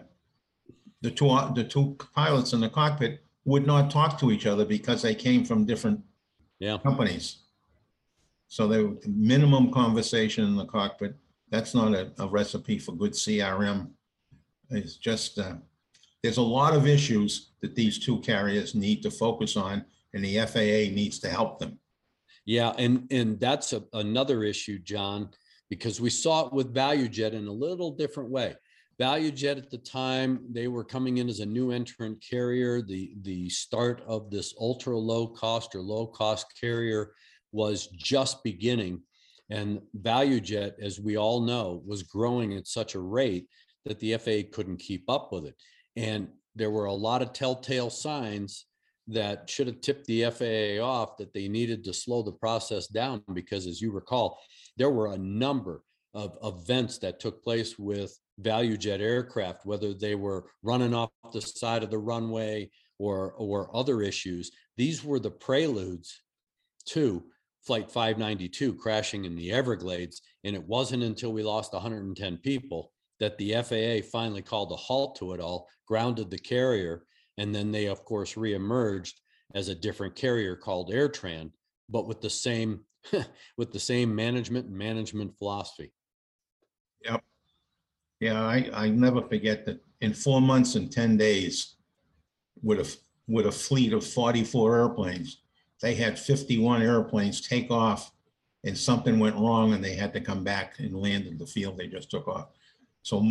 the 1.02 1.10
two, 1.10 1.28
the 1.54 1.64
two 1.64 1.96
pilots 2.14 2.52
in 2.52 2.60
the 2.60 2.68
cockpit 2.68 3.22
would 3.44 3.66
not 3.66 3.90
talk 3.90 4.18
to 4.20 4.30
each 4.30 4.46
other 4.46 4.64
because 4.64 5.02
they 5.02 5.14
came 5.14 5.44
from 5.44 5.64
different 5.64 6.00
Yeah. 6.58 6.78
companies. 6.78 7.42
So 8.48 8.66
the 8.68 8.98
minimum 9.06 9.72
conversation 9.72 10.44
in 10.44 10.56
the 10.56 10.66
cockpit. 10.66 11.16
That's 11.50 11.74
not 11.74 11.94
a, 11.94 12.12
a 12.18 12.26
recipe 12.26 12.78
for 12.78 12.92
good 12.92 13.12
CRM. 13.12 13.90
It's 14.70 14.96
just, 14.96 15.38
uh, 15.38 15.54
there's 16.22 16.38
a 16.38 16.42
lot 16.42 16.74
of 16.74 16.86
issues 16.86 17.52
that 17.60 17.74
these 17.74 17.98
two 17.98 18.20
carriers 18.20 18.74
need 18.74 19.02
to 19.02 19.10
focus 19.10 19.56
on 19.56 19.84
and 20.12 20.24
the 20.24 20.38
FAA 20.46 20.92
needs 20.94 21.18
to 21.20 21.28
help 21.28 21.58
them. 21.58 21.78
Yeah, 22.44 22.72
and 22.78 23.06
and 23.10 23.38
that's 23.40 23.72
a, 23.72 23.82
another 23.92 24.44
issue, 24.44 24.78
John, 24.78 25.30
because 25.68 26.00
we 26.00 26.10
saw 26.10 26.46
it 26.46 26.52
with 26.52 26.72
ValueJet 26.72 27.32
in 27.32 27.46
a 27.46 27.52
little 27.52 27.90
different 27.90 28.30
way. 28.30 28.54
ValueJet 29.00 29.58
at 29.58 29.70
the 29.70 29.78
time, 29.78 30.40
they 30.50 30.68
were 30.68 30.84
coming 30.84 31.18
in 31.18 31.28
as 31.28 31.40
a 31.40 31.46
new 31.46 31.72
entrant 31.72 32.24
carrier. 32.28 32.82
The 32.82 33.14
the 33.22 33.50
start 33.50 34.00
of 34.06 34.30
this 34.30 34.54
ultra 34.58 34.96
low 34.96 35.26
cost 35.26 35.74
or 35.74 35.82
low 35.82 36.06
cost 36.06 36.46
carrier 36.58 37.12
was 37.56 37.88
just 37.96 38.44
beginning. 38.44 39.00
And 39.48 39.80
ValueJet, 40.02 40.74
as 40.80 41.00
we 41.00 41.16
all 41.16 41.40
know, 41.40 41.82
was 41.86 42.02
growing 42.02 42.52
at 42.54 42.66
such 42.66 42.94
a 42.94 43.00
rate 43.00 43.46
that 43.86 43.98
the 43.98 44.16
FAA 44.18 44.54
couldn't 44.54 44.76
keep 44.76 45.08
up 45.08 45.32
with 45.32 45.46
it. 45.46 45.54
And 45.96 46.28
there 46.54 46.70
were 46.70 46.84
a 46.84 46.92
lot 46.92 47.22
of 47.22 47.32
telltale 47.32 47.88
signs 47.88 48.66
that 49.08 49.48
should 49.48 49.68
have 49.68 49.80
tipped 49.80 50.06
the 50.06 50.24
FAA 50.24 50.84
off 50.84 51.16
that 51.16 51.32
they 51.32 51.48
needed 51.48 51.82
to 51.84 51.94
slow 51.94 52.22
the 52.22 52.32
process 52.32 52.88
down 52.88 53.22
because, 53.32 53.66
as 53.66 53.80
you 53.80 53.90
recall, 53.90 54.38
there 54.76 54.90
were 54.90 55.12
a 55.12 55.18
number 55.18 55.82
of 56.12 56.36
events 56.42 56.98
that 56.98 57.20
took 57.20 57.42
place 57.42 57.78
with 57.78 58.18
ValueJet 58.42 59.00
aircraft, 59.00 59.64
whether 59.64 59.94
they 59.94 60.14
were 60.14 60.44
running 60.62 60.92
off 60.92 61.10
the 61.32 61.40
side 61.40 61.82
of 61.82 61.90
the 61.90 61.98
runway 61.98 62.68
or 62.98 63.32
or 63.38 63.74
other 63.74 64.02
issues. 64.02 64.50
These 64.76 65.04
were 65.04 65.20
the 65.20 65.30
preludes 65.30 66.22
to 66.86 67.24
Flight 67.66 67.90
592 67.90 68.74
crashing 68.74 69.24
in 69.24 69.34
the 69.34 69.52
Everglades, 69.52 70.22
and 70.44 70.54
it 70.54 70.62
wasn't 70.62 71.02
until 71.02 71.32
we 71.32 71.42
lost 71.42 71.72
110 71.72 72.38
people 72.38 72.92
that 73.18 73.36
the 73.38 73.54
FAA 73.54 74.06
finally 74.08 74.42
called 74.42 74.70
a 74.72 74.76
halt 74.76 75.16
to 75.16 75.32
it 75.32 75.40
all, 75.40 75.68
grounded 75.86 76.30
the 76.30 76.38
carrier, 76.38 77.04
and 77.38 77.54
then 77.54 77.72
they, 77.72 77.86
of 77.86 78.04
course, 78.04 78.34
reemerged 78.34 79.14
as 79.54 79.68
a 79.68 79.74
different 79.74 80.14
carrier 80.14 80.54
called 80.54 80.92
AirTran, 80.92 81.50
but 81.88 82.06
with 82.06 82.20
the 82.20 82.30
same 82.30 82.80
with 83.56 83.72
the 83.72 83.78
same 83.78 84.14
management 84.14 84.66
and 84.66 84.76
management 84.76 85.36
philosophy. 85.38 85.92
Yep. 87.04 87.22
Yeah, 88.18 88.42
I, 88.42 88.68
I 88.72 88.88
never 88.88 89.22
forget 89.22 89.64
that 89.66 89.80
in 90.00 90.12
four 90.12 90.40
months 90.40 90.74
and 90.74 90.90
ten 90.90 91.16
days, 91.16 91.76
with 92.62 92.80
a, 92.80 92.96
with 93.28 93.46
a 93.46 93.52
fleet 93.52 93.92
of 93.92 94.04
forty-four 94.04 94.76
airplanes, 94.76 95.42
they 95.82 95.94
had 95.94 96.18
fifty-one 96.18 96.82
airplanes 96.82 97.46
take 97.46 97.70
off 97.70 98.12
and 98.64 98.76
something 98.76 99.18
went 99.18 99.36
wrong 99.36 99.72
and 99.74 99.84
they 99.84 99.94
had 99.94 100.12
to 100.14 100.20
come 100.20 100.42
back 100.42 100.78
and 100.78 100.96
land 100.96 101.26
in 101.26 101.38
the 101.38 101.46
field 101.46 101.76
they 101.76 101.86
just 101.86 102.10
took 102.10 102.26
off. 102.28 102.48
So 103.02 103.24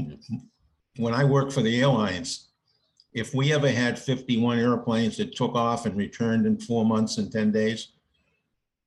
when 0.97 1.13
I 1.13 1.23
worked 1.23 1.51
for 1.51 1.61
the 1.61 1.81
airlines, 1.81 2.49
if 3.13 3.33
we 3.33 3.51
ever 3.53 3.69
had 3.69 3.97
fifty-one 3.97 4.59
airplanes 4.59 5.17
that 5.17 5.35
took 5.35 5.55
off 5.55 5.85
and 5.85 5.97
returned 5.97 6.45
in 6.45 6.59
four 6.59 6.85
months 6.85 7.17
and 7.17 7.31
ten 7.31 7.51
days, 7.51 7.93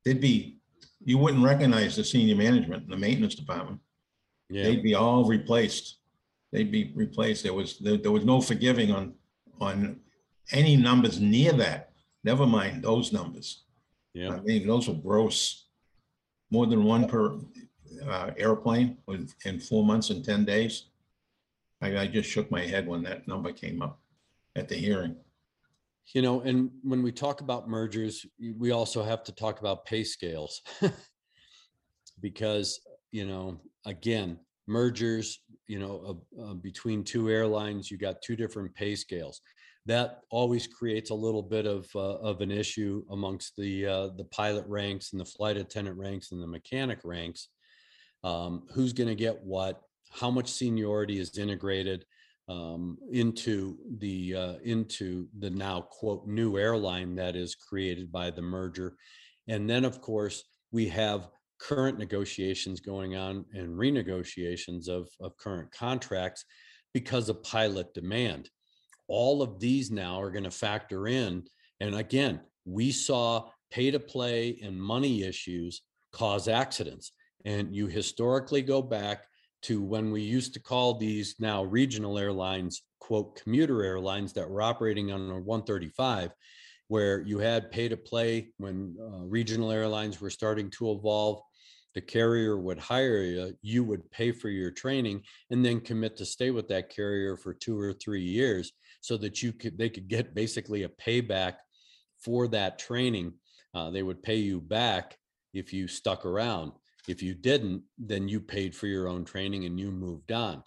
they'd 0.04 0.20
be, 0.20 0.58
you 1.04 1.18
wouldn't 1.18 1.44
recognize 1.44 1.96
the 1.96 2.04
senior 2.04 2.36
management 2.36 2.84
in 2.84 2.90
the 2.90 2.96
maintenance 2.96 3.34
department. 3.34 3.80
Yeah, 4.48 4.64
They'd 4.64 4.82
be 4.82 4.94
all 4.94 5.24
replaced. 5.24 5.96
They'd 6.52 6.72
be 6.72 6.92
replaced. 6.94 7.42
There 7.42 7.52
was, 7.52 7.78
there, 7.78 7.98
there 7.98 8.12
was 8.12 8.24
no 8.24 8.40
forgiving 8.40 8.90
on, 8.92 9.12
on 9.60 10.00
any 10.52 10.76
numbers 10.76 11.20
near 11.20 11.52
that. 11.52 11.92
Never 12.24 12.46
mind 12.46 12.82
those 12.82 13.12
numbers. 13.12 13.64
yeah. 14.14 14.30
I 14.30 14.40
mean, 14.40 14.66
those 14.66 14.88
were 14.88 14.94
gross. 14.94 15.66
More 16.50 16.66
than 16.66 16.84
one 16.84 17.06
per 17.08 17.38
uh, 18.06 18.30
airplane 18.36 18.98
with- 19.06 19.34
in 19.44 19.60
four 19.60 19.84
months 19.84 20.10
and 20.10 20.24
10 20.24 20.44
days. 20.44 20.86
I, 21.80 21.96
I 21.98 22.06
just 22.08 22.28
shook 22.28 22.50
my 22.50 22.62
head 22.66 22.88
when 22.88 23.02
that 23.04 23.28
number 23.28 23.52
came 23.52 23.82
up 23.82 24.00
at 24.56 24.68
the 24.68 24.74
hearing. 24.74 25.16
You 26.14 26.22
know, 26.22 26.40
and 26.40 26.70
when 26.82 27.02
we 27.02 27.12
talk 27.12 27.40
about 27.42 27.68
mergers, 27.68 28.24
we 28.56 28.70
also 28.72 29.02
have 29.02 29.22
to 29.24 29.32
talk 29.32 29.60
about 29.60 29.84
pay 29.84 30.04
scales. 30.04 30.62
Because, 32.20 32.80
you 33.12 33.26
know, 33.26 33.60
again, 33.86 34.38
mergers, 34.66 35.40
you 35.68 35.78
know, 35.78 36.20
uh, 36.38 36.42
uh, 36.50 36.54
between 36.54 37.04
two 37.04 37.30
airlines, 37.30 37.90
you 37.90 37.96
got 37.96 38.22
two 38.22 38.34
different 38.34 38.74
pay 38.74 38.96
scales. 38.96 39.40
That 39.88 40.20
always 40.30 40.66
creates 40.66 41.10
a 41.10 41.14
little 41.14 41.42
bit 41.42 41.66
of, 41.66 41.88
uh, 41.94 42.18
of 42.18 42.40
an 42.40 42.50
issue 42.50 43.04
amongst 43.10 43.56
the, 43.56 43.86
uh, 43.86 44.08
the 44.16 44.26
pilot 44.30 44.64
ranks 44.68 45.12
and 45.12 45.20
the 45.20 45.24
flight 45.24 45.56
attendant 45.56 45.98
ranks 45.98 46.30
and 46.30 46.40
the 46.40 46.46
mechanic 46.46 47.00
ranks. 47.04 47.48
Um, 48.22 48.66
who's 48.72 48.92
going 48.92 49.08
to 49.08 49.14
get 49.14 49.42
what? 49.42 49.80
How 50.12 50.30
much 50.30 50.48
seniority 50.48 51.18
is 51.18 51.36
integrated? 51.36 52.04
um, 52.48 52.96
into 53.12 53.76
the 53.98 54.34
uh, 54.34 54.54
into 54.64 55.28
the 55.38 55.50
now 55.50 55.82
quote 55.82 56.26
new 56.26 56.56
airline 56.56 57.14
that 57.16 57.36
is 57.36 57.54
created 57.54 58.10
by 58.10 58.30
the 58.30 58.42
merger, 58.42 58.96
and 59.48 59.68
then 59.68 59.84
of 59.84 60.00
course 60.00 60.44
we 60.72 60.88
have 60.88 61.28
current 61.60 61.98
negotiations 61.98 62.80
going 62.80 63.16
on 63.16 63.44
and 63.52 63.76
renegotiations 63.76 64.88
of 64.88 65.08
of 65.20 65.36
current 65.36 65.70
contracts 65.72 66.44
because 66.94 67.28
of 67.28 67.42
pilot 67.42 67.92
demand. 67.92 68.48
All 69.08 69.42
of 69.42 69.58
these 69.58 69.90
now 69.90 70.20
are 70.20 70.30
going 70.30 70.44
to 70.44 70.50
factor 70.50 71.08
in, 71.08 71.44
and 71.80 71.94
again, 71.94 72.40
we 72.64 72.92
saw 72.92 73.48
pay 73.70 73.90
to 73.90 73.98
play 73.98 74.58
and 74.62 74.80
money 74.80 75.22
issues 75.22 75.82
cause 76.12 76.48
accidents, 76.48 77.12
and 77.44 77.74
you 77.74 77.86
historically 77.86 78.62
go 78.62 78.82
back 78.82 79.26
to 79.62 79.82
when 79.82 80.10
we 80.10 80.22
used 80.22 80.54
to 80.54 80.60
call 80.60 80.94
these 80.94 81.34
now 81.38 81.64
regional 81.64 82.18
airlines, 82.18 82.82
quote, 83.00 83.36
commuter 83.36 83.82
airlines 83.82 84.32
that 84.34 84.48
were 84.48 84.62
operating 84.62 85.10
on 85.10 85.30
a 85.30 85.40
135, 85.40 86.30
where 86.88 87.20
you 87.20 87.38
had 87.38 87.70
pay 87.70 87.88
to 87.88 87.96
play 87.96 88.48
when 88.58 88.96
uh, 89.00 89.24
regional 89.24 89.70
airlines 89.70 90.20
were 90.20 90.30
starting 90.30 90.70
to 90.70 90.90
evolve. 90.92 91.40
The 91.94 92.00
carrier 92.00 92.56
would 92.58 92.78
hire 92.78 93.22
you, 93.22 93.56
you 93.62 93.82
would 93.84 94.08
pay 94.10 94.30
for 94.30 94.48
your 94.48 94.70
training 94.70 95.22
and 95.50 95.64
then 95.64 95.80
commit 95.80 96.16
to 96.18 96.24
stay 96.24 96.50
with 96.50 96.68
that 96.68 96.90
carrier 96.90 97.36
for 97.36 97.52
two 97.52 97.78
or 97.78 97.92
three 97.92 98.22
years 98.22 98.72
so 99.00 99.16
that 99.16 99.42
you 99.42 99.52
could 99.52 99.78
they 99.78 99.88
could 99.88 100.08
get 100.08 100.34
basically 100.34 100.82
a 100.82 100.88
payback 100.88 101.54
for 102.18 102.48
that 102.48 102.78
training. 102.78 103.32
Uh, 103.74 103.90
they 103.90 104.02
would 104.02 104.22
pay 104.22 104.36
you 104.36 104.60
back 104.60 105.16
if 105.54 105.72
you 105.72 105.88
stuck 105.88 106.24
around. 106.24 106.72
If 107.06 107.22
you 107.22 107.34
didn't, 107.34 107.82
then 107.96 108.28
you 108.28 108.40
paid 108.40 108.74
for 108.74 108.86
your 108.86 109.08
own 109.08 109.24
training 109.24 109.64
and 109.64 109.78
you 109.78 109.90
moved 109.90 110.32
on. 110.32 110.62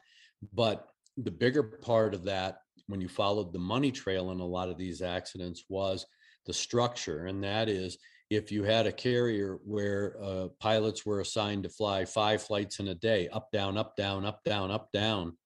But 0.54 0.88
the 1.18 1.32
bigger 1.32 1.62
part 1.62 2.14
of 2.14 2.24
that, 2.24 2.62
when 2.88 3.02
you 3.02 3.08
followed 3.08 3.54
the 3.54 3.60
money 3.60 3.92
trail 3.92 4.32
in 4.32 4.40
a 4.40 4.46
lot 4.46 4.70
of 4.70 4.78
these 4.78 5.02
accidents, 5.02 5.66
was 5.70 6.06
the 6.46 6.54
structure. 6.54 7.26
And 7.26 7.44
that 7.44 7.70
is 7.70 7.98
if 8.32 8.52
you 8.52 8.64
had 8.64 8.88
a 8.88 8.92
carrier 8.92 9.60
where 9.66 10.16
uh, 10.24 10.48
pilots 10.60 11.06
were 11.06 11.20
assigned 11.20 11.64
to 11.64 11.70
fly 11.70 12.06
five 12.06 12.42
flights 12.42 12.80
in 12.80 12.88
a 12.88 12.96
day, 12.96 13.28
up, 13.30 13.52
down, 13.52 13.78
up, 13.78 13.96
down, 13.96 14.26
up, 14.26 14.42
down, 14.44 14.72
up, 14.72 14.90
down, 14.92 15.38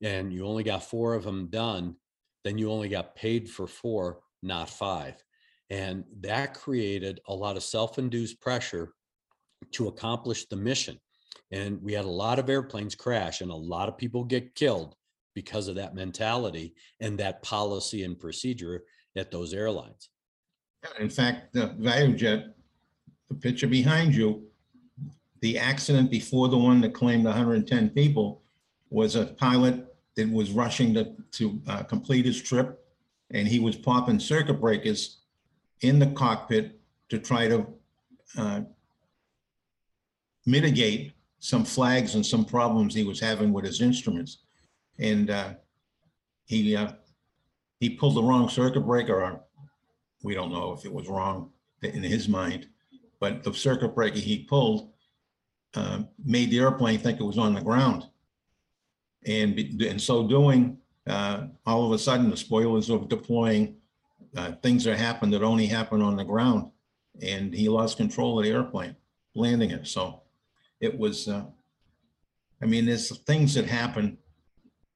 and 0.00 0.32
you 0.32 0.46
only 0.46 0.62
got 0.62 0.84
four 0.84 1.14
of 1.14 1.24
them 1.24 1.48
done, 1.48 1.96
then 2.44 2.58
you 2.58 2.70
only 2.70 2.88
got 2.88 3.16
paid 3.16 3.50
for 3.50 3.66
four, 3.66 4.20
not 4.42 4.68
five. 4.68 5.22
And 5.70 6.04
that 6.20 6.54
created 6.54 7.20
a 7.26 7.34
lot 7.34 7.56
of 7.56 7.62
self 7.62 7.98
induced 7.98 8.40
pressure 8.40 8.92
to 9.72 9.88
accomplish 9.88 10.46
the 10.46 10.56
mission. 10.56 11.00
And 11.50 11.82
we 11.82 11.94
had 11.94 12.04
a 12.04 12.10
lot 12.10 12.38
of 12.38 12.50
airplanes 12.50 12.94
crash 12.94 13.40
and 13.40 13.50
a 13.50 13.56
lot 13.56 13.88
of 13.88 13.96
people 13.96 14.24
get 14.24 14.54
killed 14.54 14.94
because 15.34 15.68
of 15.68 15.74
that 15.76 15.94
mentality 15.94 16.74
and 17.00 17.18
that 17.18 17.42
policy 17.42 18.04
and 18.04 18.18
procedure 18.18 18.84
at 19.16 19.30
those 19.30 19.54
airlines. 19.54 20.10
In 21.00 21.08
fact, 21.08 21.54
the 21.54 21.74
ValueJet, 21.80 22.52
the 23.28 23.34
picture 23.34 23.66
behind 23.66 24.14
you, 24.14 24.46
the 25.40 25.58
accident 25.58 26.10
before 26.10 26.48
the 26.48 26.58
one 26.58 26.80
that 26.82 26.94
claimed 26.94 27.24
110 27.24 27.90
people 27.90 28.42
was 28.90 29.16
a 29.16 29.26
pilot 29.26 29.93
that 30.16 30.30
was 30.30 30.52
rushing 30.52 30.94
to, 30.94 31.12
to 31.32 31.60
uh, 31.66 31.82
complete 31.82 32.24
his 32.24 32.40
trip. 32.40 32.80
And 33.30 33.48
he 33.48 33.58
was 33.58 33.76
popping 33.76 34.20
circuit 34.20 34.60
breakers 34.60 35.18
in 35.80 35.98
the 35.98 36.06
cockpit 36.08 36.78
to 37.08 37.18
try 37.18 37.48
to 37.48 37.66
uh, 38.36 38.60
mitigate 40.46 41.12
some 41.38 41.64
flags 41.64 42.14
and 42.14 42.24
some 42.24 42.44
problems 42.44 42.94
he 42.94 43.04
was 43.04 43.20
having 43.20 43.52
with 43.52 43.64
his 43.64 43.80
instruments. 43.80 44.38
And 44.98 45.30
uh, 45.30 45.54
he, 46.46 46.76
uh, 46.76 46.92
he 47.80 47.90
pulled 47.90 48.14
the 48.14 48.22
wrong 48.22 48.48
circuit 48.48 48.80
breaker, 48.80 49.22
or 49.22 49.40
we 50.22 50.34
don't 50.34 50.52
know 50.52 50.72
if 50.72 50.84
it 50.84 50.92
was 50.92 51.08
wrong 51.08 51.50
in 51.82 52.02
his 52.02 52.28
mind, 52.28 52.68
but 53.20 53.42
the 53.42 53.52
circuit 53.52 53.94
breaker 53.94 54.18
he 54.18 54.44
pulled 54.44 54.90
uh, 55.74 56.02
made 56.24 56.50
the 56.50 56.60
airplane 56.60 56.98
think 56.98 57.20
it 57.20 57.24
was 57.24 57.38
on 57.38 57.54
the 57.54 57.60
ground. 57.60 58.06
And 59.26 59.58
in 59.58 59.98
so 59.98 60.26
doing, 60.26 60.78
uh, 61.08 61.46
all 61.66 61.86
of 61.86 61.92
a 61.92 61.98
sudden, 61.98 62.30
the 62.30 62.36
spoilers 62.36 62.90
are 62.90 62.98
deploying. 62.98 63.76
uh, 64.36 64.52
Things 64.62 64.84
that 64.84 64.98
happen 64.98 65.30
that 65.30 65.42
only 65.42 65.66
happen 65.66 66.02
on 66.02 66.16
the 66.16 66.24
ground. 66.24 66.70
And 67.22 67.54
he 67.54 67.68
lost 67.68 67.96
control 67.96 68.38
of 68.38 68.44
the 68.44 68.50
airplane, 68.50 68.96
landing 69.34 69.70
it. 69.70 69.86
So 69.86 70.22
it 70.80 70.98
was, 70.98 71.28
uh, 71.28 71.44
I 72.62 72.66
mean, 72.66 72.86
there's 72.86 73.16
things 73.18 73.54
that 73.54 73.66
happen 73.66 74.18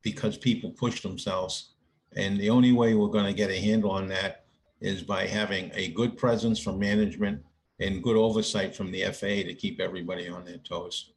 because 0.03 0.37
people 0.37 0.71
push 0.71 1.01
themselves. 1.01 1.75
And 2.17 2.41
the 2.41 2.51
only 2.51 2.73
way 2.73 2.95
we're 2.95 3.09
going 3.09 3.27
to 3.27 3.33
get 3.33 3.51
a 3.51 3.61
handle 3.61 3.91
on 3.91 4.09
that 4.09 4.47
is 4.81 5.03
by 5.03 5.27
having 5.27 5.71
a 5.75 5.89
good 5.93 6.17
presence 6.17 6.59
from 6.59 6.79
management 6.79 7.43
and 7.81 8.03
good 8.03 8.17
oversight 8.17 8.75
from 8.75 8.91
the 8.91 9.05
FAA 9.05 9.45
to 9.47 9.55
keep 9.55 9.81
everybody 9.81 10.29
on 10.29 10.45
their 10.45 10.59
toes. 10.59 11.13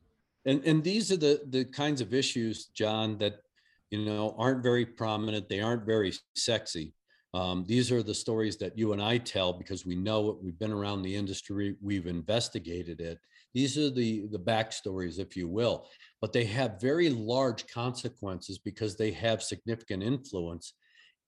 And 0.46 0.64
and 0.66 0.84
these 0.84 1.12
are 1.12 1.18
the 1.18 1.42
the 1.50 1.66
kinds 1.66 2.02
of 2.02 2.14
issues, 2.14 2.68
John, 2.68 3.18
that 3.20 3.42
you 3.90 4.04
know 4.04 4.36
aren't 4.38 4.64
very 4.64 4.86
prominent. 4.86 5.50
They 5.50 5.62
aren't 5.62 5.86
very 5.86 6.14
sexy. 6.36 6.94
Um, 7.34 7.64
these 7.66 7.92
are 7.92 8.04
the 8.04 8.14
stories 8.14 8.58
that 8.58 8.78
you 8.78 8.92
and 8.92 9.02
I 9.02 9.18
tell 9.18 9.54
because 9.54 9.86
we 9.86 9.96
know 9.96 10.30
it. 10.30 10.44
We've 10.44 10.60
been 10.60 10.74
around 10.74 11.02
the 11.02 11.16
industry. 11.16 11.76
We've 11.82 12.08
investigated 12.08 13.00
it. 13.00 13.20
These 13.54 13.78
are 13.78 13.90
the, 13.90 14.28
the 14.32 14.40
backstories, 14.40 15.20
if 15.20 15.36
you 15.36 15.48
will, 15.48 15.88
but 16.22 16.34
they 16.34 16.46
have 16.46 16.82
very 16.82 17.10
large 17.10 17.68
consequences 17.68 18.58
because 18.58 18.96
they 18.96 19.12
have 19.12 19.44
significant 19.44 20.04
influence 20.04 20.74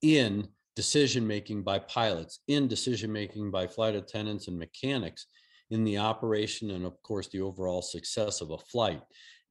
in 0.02 0.48
decision-making 0.76 1.64
by 1.64 1.80
pilots, 1.80 2.40
in 2.48 2.68
decision-making 2.68 3.52
by 3.52 3.68
flight 3.68 3.96
attendants 3.96 4.48
and 4.48 4.58
mechanics 4.58 5.28
in 5.74 5.84
the 5.84 5.98
operation 5.98 6.72
and 6.72 6.86
of 6.86 7.02
course 7.04 7.28
the 7.28 7.42
overall 7.42 7.82
success 7.82 8.42
of 8.42 8.52
a 8.52 8.58
flight. 8.58 9.02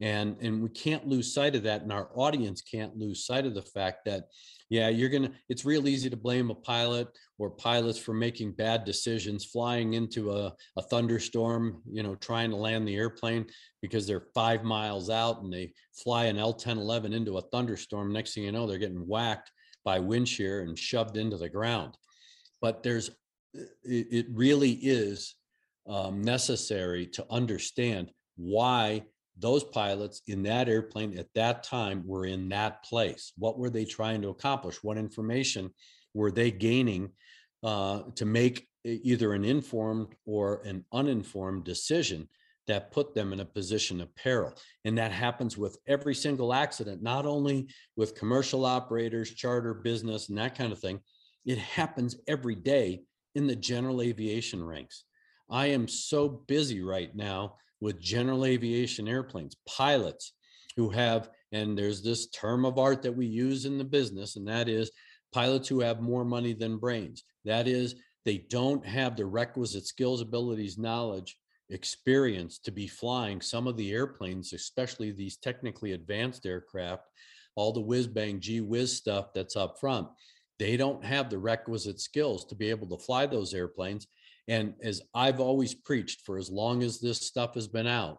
And, 0.00 0.36
and 0.40 0.60
we 0.60 0.68
can't 0.68 1.06
lose 1.06 1.32
sight 1.32 1.54
of 1.54 1.62
that 1.62 1.82
and 1.82 1.92
our 1.92 2.10
audience 2.14 2.60
can't 2.60 2.96
lose 2.96 3.24
sight 3.24 3.46
of 3.46 3.54
the 3.54 3.62
fact 3.62 4.04
that, 4.06 4.24
yeah, 4.68 4.88
you're 4.88 5.08
gonna, 5.08 5.30
it's 5.48 5.64
real 5.64 5.86
easy 5.86 6.10
to 6.10 6.16
blame 6.16 6.50
a 6.50 6.54
pilot 6.54 7.08
or 7.38 7.50
pilots 7.50 7.98
for 7.98 8.12
making 8.12 8.52
bad 8.52 8.84
decisions, 8.84 9.44
flying 9.44 9.94
into 9.94 10.32
a, 10.32 10.52
a 10.76 10.82
thunderstorm, 10.82 11.82
you 11.90 12.02
know, 12.02 12.14
trying 12.16 12.50
to 12.50 12.56
land 12.56 12.86
the 12.86 12.96
airplane 12.96 13.46
because 13.80 14.06
they're 14.06 14.26
five 14.34 14.64
miles 14.64 15.08
out 15.08 15.42
and 15.42 15.52
they 15.52 15.72
fly 15.92 16.24
an 16.24 16.38
L-1011 16.38 17.12
into 17.12 17.38
a 17.38 17.42
thunderstorm. 17.42 18.12
Next 18.12 18.34
thing 18.34 18.44
you 18.44 18.52
know, 18.52 18.66
they're 18.66 18.78
getting 18.78 19.06
whacked 19.06 19.52
by 19.84 19.98
wind 19.98 20.28
shear 20.28 20.62
and 20.62 20.78
shoved 20.78 21.16
into 21.16 21.36
the 21.36 21.48
ground. 21.48 21.96
But 22.60 22.82
there's, 22.82 23.10
it, 23.54 24.06
it 24.10 24.26
really 24.30 24.72
is 24.72 25.34
um, 25.88 26.22
necessary 26.22 27.06
to 27.06 27.26
understand 27.30 28.10
why 28.36 29.02
those 29.38 29.64
pilots 29.64 30.22
in 30.26 30.42
that 30.44 30.68
airplane 30.68 31.16
at 31.18 31.32
that 31.34 31.62
time 31.62 32.02
were 32.06 32.26
in 32.26 32.48
that 32.50 32.84
place. 32.84 33.32
What 33.38 33.58
were 33.58 33.70
they 33.70 33.84
trying 33.84 34.22
to 34.22 34.28
accomplish? 34.28 34.82
What 34.82 34.98
information 34.98 35.70
were 36.14 36.30
they 36.30 36.50
gaining 36.50 37.10
uh, 37.62 38.02
to 38.16 38.24
make 38.26 38.68
either 38.84 39.32
an 39.32 39.44
informed 39.44 40.14
or 40.26 40.62
an 40.64 40.84
uninformed 40.92 41.64
decision 41.64 42.28
that 42.68 42.92
put 42.92 43.14
them 43.14 43.32
in 43.32 43.40
a 43.40 43.44
position 43.44 44.00
of 44.00 44.14
peril? 44.14 44.52
And 44.84 44.98
that 44.98 45.12
happens 45.12 45.56
with 45.56 45.78
every 45.86 46.14
single 46.14 46.52
accident, 46.52 47.02
not 47.02 47.26
only 47.26 47.68
with 47.96 48.14
commercial 48.14 48.64
operators, 48.66 49.30
charter 49.30 49.74
business, 49.74 50.28
and 50.28 50.38
that 50.38 50.56
kind 50.56 50.72
of 50.72 50.78
thing. 50.78 51.00
It 51.44 51.58
happens 51.58 52.16
every 52.28 52.54
day 52.54 53.02
in 53.34 53.46
the 53.46 53.56
general 53.56 54.02
aviation 54.02 54.62
ranks. 54.62 55.04
I 55.52 55.66
am 55.66 55.86
so 55.86 56.28
busy 56.28 56.82
right 56.82 57.14
now 57.14 57.56
with 57.82 58.00
general 58.00 58.46
aviation 58.46 59.06
airplanes, 59.06 59.56
pilots 59.68 60.32
who 60.76 60.88
have, 60.88 61.28
and 61.52 61.76
there's 61.76 62.02
this 62.02 62.28
term 62.30 62.64
of 62.64 62.78
art 62.78 63.02
that 63.02 63.14
we 63.14 63.26
use 63.26 63.66
in 63.66 63.76
the 63.76 63.84
business, 63.84 64.36
and 64.36 64.48
that 64.48 64.68
is 64.68 64.90
pilots 65.32 65.68
who 65.68 65.80
have 65.80 66.00
more 66.00 66.24
money 66.24 66.54
than 66.54 66.78
brains. 66.78 67.24
That 67.44 67.68
is, 67.68 67.96
they 68.24 68.38
don't 68.48 68.86
have 68.86 69.14
the 69.14 69.26
requisite 69.26 69.86
skills, 69.86 70.22
abilities, 70.22 70.78
knowledge, 70.78 71.36
experience 71.68 72.58
to 72.60 72.70
be 72.70 72.86
flying 72.86 73.42
some 73.42 73.66
of 73.66 73.76
the 73.76 73.92
airplanes, 73.92 74.54
especially 74.54 75.12
these 75.12 75.36
technically 75.36 75.92
advanced 75.92 76.46
aircraft, 76.46 77.02
all 77.56 77.72
the 77.72 77.80
whiz 77.80 78.06
bang, 78.06 78.40
gee 78.40 78.62
whiz 78.62 78.96
stuff 78.96 79.34
that's 79.34 79.56
up 79.56 79.78
front. 79.78 80.08
They 80.58 80.78
don't 80.78 81.04
have 81.04 81.28
the 81.28 81.38
requisite 81.38 82.00
skills 82.00 82.46
to 82.46 82.54
be 82.54 82.70
able 82.70 82.86
to 82.88 83.04
fly 83.04 83.26
those 83.26 83.52
airplanes. 83.52 84.06
And 84.48 84.74
as 84.82 85.02
I've 85.14 85.40
always 85.40 85.74
preached 85.74 86.22
for 86.26 86.36
as 86.36 86.50
long 86.50 86.82
as 86.82 87.00
this 87.00 87.20
stuff 87.20 87.54
has 87.54 87.68
been 87.68 87.86
out, 87.86 88.18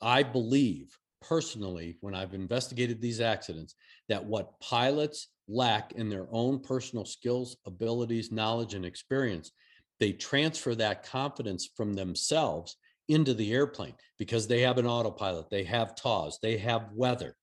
I 0.00 0.22
believe 0.22 0.96
personally, 1.20 1.98
when 2.00 2.14
I've 2.14 2.34
investigated 2.34 3.00
these 3.00 3.20
accidents, 3.20 3.74
that 4.08 4.24
what 4.24 4.58
pilots 4.60 5.28
lack 5.48 5.92
in 5.92 6.08
their 6.08 6.26
own 6.30 6.60
personal 6.60 7.04
skills, 7.04 7.56
abilities, 7.66 8.32
knowledge, 8.32 8.74
and 8.74 8.84
experience, 8.84 9.52
they 10.00 10.12
transfer 10.12 10.74
that 10.74 11.04
confidence 11.04 11.68
from 11.76 11.94
themselves 11.94 12.76
into 13.08 13.34
the 13.34 13.52
airplane 13.52 13.94
because 14.18 14.48
they 14.48 14.62
have 14.62 14.78
an 14.78 14.86
autopilot, 14.86 15.50
they 15.50 15.64
have 15.64 15.94
TAWS, 15.94 16.38
they 16.42 16.56
have 16.56 16.88
weather. 16.92 17.36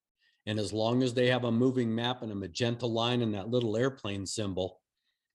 And 0.45 0.59
as 0.59 0.73
long 0.73 1.03
as 1.03 1.13
they 1.13 1.27
have 1.27 1.43
a 1.43 1.51
moving 1.51 1.93
map 1.93 2.21
and 2.21 2.31
a 2.31 2.35
magenta 2.35 2.87
line 2.87 3.21
and 3.21 3.33
that 3.35 3.49
little 3.49 3.77
airplane 3.77 4.25
symbol, 4.25 4.81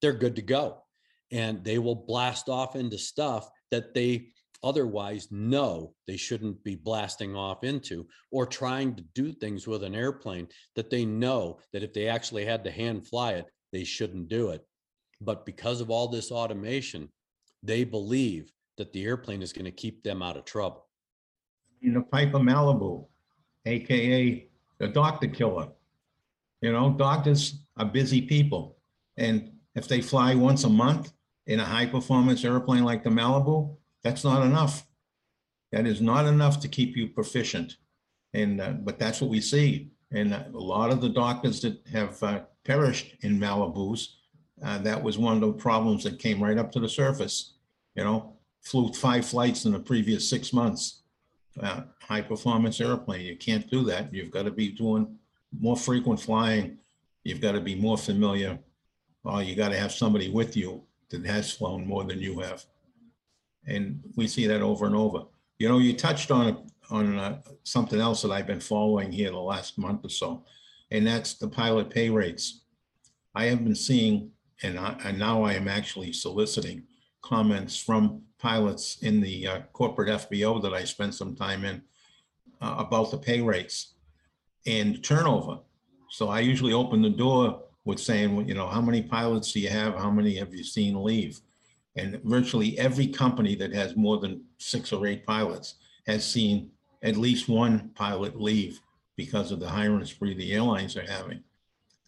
they're 0.03 0.13
good 0.13 0.37
to 0.37 0.43
go 0.43 0.84
and 1.35 1.65
they 1.65 1.79
will 1.79 1.97
blast 1.97 2.49
off 2.49 2.77
into 2.77 2.97
stuff 2.97 3.51
that 3.73 3.93
they 3.93 4.29
otherwise 4.63 5.29
know 5.31 5.93
they 6.07 6.17
shouldn't 6.17 6.63
be 6.65 6.77
blasting 6.77 7.37
off 7.37 7.65
into 7.65 8.07
or 8.31 8.47
trying 8.47 8.95
to 8.95 9.03
do 9.15 9.33
things 9.33 9.67
with 9.67 9.83
an 9.83 9.95
airplane 9.95 10.47
that 10.75 10.89
they 10.89 11.05
know 11.05 11.59
that 11.73 11.83
if 11.83 11.93
they 11.93 12.09
actually 12.09 12.47
had 12.47 12.65
to 12.65 12.71
hand 12.71 13.07
fly 13.07 13.33
it 13.33 13.47
they 13.73 13.85
shouldn't 13.85 14.29
do 14.29 14.49
it 14.51 14.65
but 15.21 15.45
because 15.45 15.83
of 15.83 15.91
all 15.91 16.09
this 16.09 16.31
automation 16.31 17.09
they 17.63 17.85
believe 17.85 18.51
that 18.79 18.93
the 18.93 19.05
airplane 19.05 19.43
is 19.43 19.53
going 19.53 19.67
to 19.67 19.71
keep 19.71 20.03
them 20.03 20.23
out 20.23 20.37
of 20.39 20.45
trouble 20.47 20.89
You 21.81 21.93
know, 21.93 22.03
Piper 22.03 22.39
Malibu, 22.39 23.07
AKA 23.67 24.49
the 24.79 24.89
doctor 24.89 25.29
killer. 25.29 25.69
You 26.63 26.73
know, 26.73 26.95
doctors 26.97 27.59
are 27.77 27.85
busy 27.85 28.23
people. 28.23 28.79
And 29.19 29.53
if 29.75 29.87
they 29.87 30.01
fly 30.01 30.35
once 30.35 30.65
a 30.65 30.69
month 30.69 31.13
in 31.47 31.61
a 31.61 31.65
high 31.65 31.87
performance 31.87 32.45
airplane 32.45 32.85
like 32.85 33.03
the 33.03 33.11
Malibu, 33.11 33.77
that's 34.03 34.25
not 34.25 34.45
enough. 34.45 34.87
That 35.73 35.87
is 35.87 36.01
not 36.01 36.27
enough 36.27 36.61
to 36.61 36.69
keep 36.69 36.97
you 36.97 37.09
proficient. 37.09 37.77
And, 38.33 38.61
uh, 38.61 38.71
but 38.73 38.99
that's 38.99 39.21
what 39.21 39.31
we 39.31 39.41
see. 39.41 39.91
And 40.13 40.33
a 40.33 40.49
lot 40.53 40.91
of 40.91 41.01
the 41.01 41.09
doctors 41.09 41.61
that 41.63 41.81
have 41.93 42.23
uh, 42.23 42.41
perished 42.65 43.17
in 43.23 43.39
Malibus, 43.39 44.09
uh, 44.63 44.79
that 44.79 45.03
was 45.03 45.19
one 45.19 45.35
of 45.35 45.41
the 45.41 45.53
problems 45.53 46.05
that 46.05 46.19
came 46.19 46.43
right 46.43 46.59
up 46.59 46.71
to 46.73 46.81
the 46.81 46.89
surface. 46.89 47.55
You 47.95 48.05
know, 48.05 48.37
flew 48.63 48.93
five 48.93 49.27
flights 49.27 49.65
in 49.65 49.73
the 49.73 49.79
previous 49.79 50.29
six 50.29 50.53
months. 50.53 51.01
Uh, 51.61 51.83
high 52.01 52.21
performance 52.21 52.81
airplane, 52.81 53.25
you 53.25 53.37
can't 53.37 53.71
do 53.71 53.85
that. 53.85 54.13
You've 54.13 54.33
got 54.33 54.43
to 54.43 54.51
be 54.51 54.71
doing 54.71 55.17
more 55.61 55.77
frequent 55.77 56.21
flying. 56.21 56.79
You've 57.23 57.41
got 57.41 57.53
to 57.53 57.61
be 57.61 57.77
more 57.77 57.97
familiar, 57.97 58.59
or 59.23 59.43
you 59.43 59.55
got 59.55 59.69
to 59.69 59.79
have 59.79 59.93
somebody 59.93 60.31
with 60.31 60.57
you 60.57 60.83
that 61.17 61.27
has 61.27 61.53
flown 61.53 61.87
more 61.87 62.05
than 62.05 62.21
you 62.21 62.41
have. 62.41 62.65
And 63.67 64.03
we 64.17 64.27
see 64.29 64.47
that 64.47 64.63
over 64.63 64.87
and 64.87 64.95
over. 64.95 65.23
You 65.59 65.69
know, 65.69 65.79
you 65.79 65.95
touched 65.95 66.31
on, 66.31 66.67
on 66.91 67.19
uh, 67.19 67.41
something 67.63 68.01
else 68.01 68.23
that 68.23 68.31
I've 68.31 68.47
been 68.47 68.61
following 68.61 69.11
here 69.11 69.31
the 69.31 69.39
last 69.39 69.79
month 69.79 70.05
or 70.05 70.11
so, 70.11 70.45
and 70.91 71.07
that's 71.07 71.35
the 71.35 71.49
pilot 71.49 71.91
pay 71.91 72.11
rates. 72.11 72.65
I 73.35 73.47
have 73.47 73.65
been 73.65 73.75
seeing, 73.75 74.31
and 74.63 74.79
I, 74.79 74.97
and 75.05 75.19
now 75.19 75.43
I 75.43 75.55
am 75.55 75.69
actually 75.69 76.13
soliciting 76.13 76.85
comments 77.23 77.77
from 77.77 78.23
pilots 78.39 78.99
in 79.01 79.21
the 79.21 79.47
uh, 79.47 79.61
corporate 79.73 80.09
FBO 80.09 80.63
that 80.63 80.75
I 80.75 80.85
spent 80.85 81.15
some 81.15 81.35
time 81.35 81.65
in 81.65 81.83
uh, 82.61 82.77
about 82.79 83.11
the 83.11 83.19
pay 83.19 83.41
rates 83.41 83.95
and 84.67 85.03
turnover. 85.03 85.61
So 86.11 86.29
I 86.29 86.41
usually 86.41 86.73
open 86.73 87.03
the 87.03 87.11
door 87.11 87.64
with 87.85 88.01
saying, 88.01 88.49
you 88.49 88.55
know, 88.55 88.67
how 88.67 88.81
many 88.81 89.03
pilots 89.03 89.53
do 89.53 89.61
you 89.61 89.69
have? 89.69 89.95
How 89.95 90.11
many 90.11 90.35
have 90.37 90.55
you 90.55 90.65
seen 90.65 91.03
leave? 91.03 91.41
And 91.97 92.21
virtually 92.25 92.79
every 92.79 93.07
company 93.07 93.55
that 93.57 93.73
has 93.73 93.97
more 93.97 94.19
than 94.19 94.45
six 94.59 94.93
or 94.93 95.07
eight 95.07 95.27
pilots 95.27 95.77
has 96.07 96.27
seen 96.27 96.71
at 97.03 97.17
least 97.17 97.49
one 97.49 97.91
pilot 97.95 98.41
leave 98.41 98.81
because 99.17 99.53
of 99.53 99.61
the 99.61 99.69
hiring 99.69 100.05
spree 100.05 100.35
the 100.35 100.53
airlines 100.53 100.97
are 100.97 101.09
having. 101.09 101.43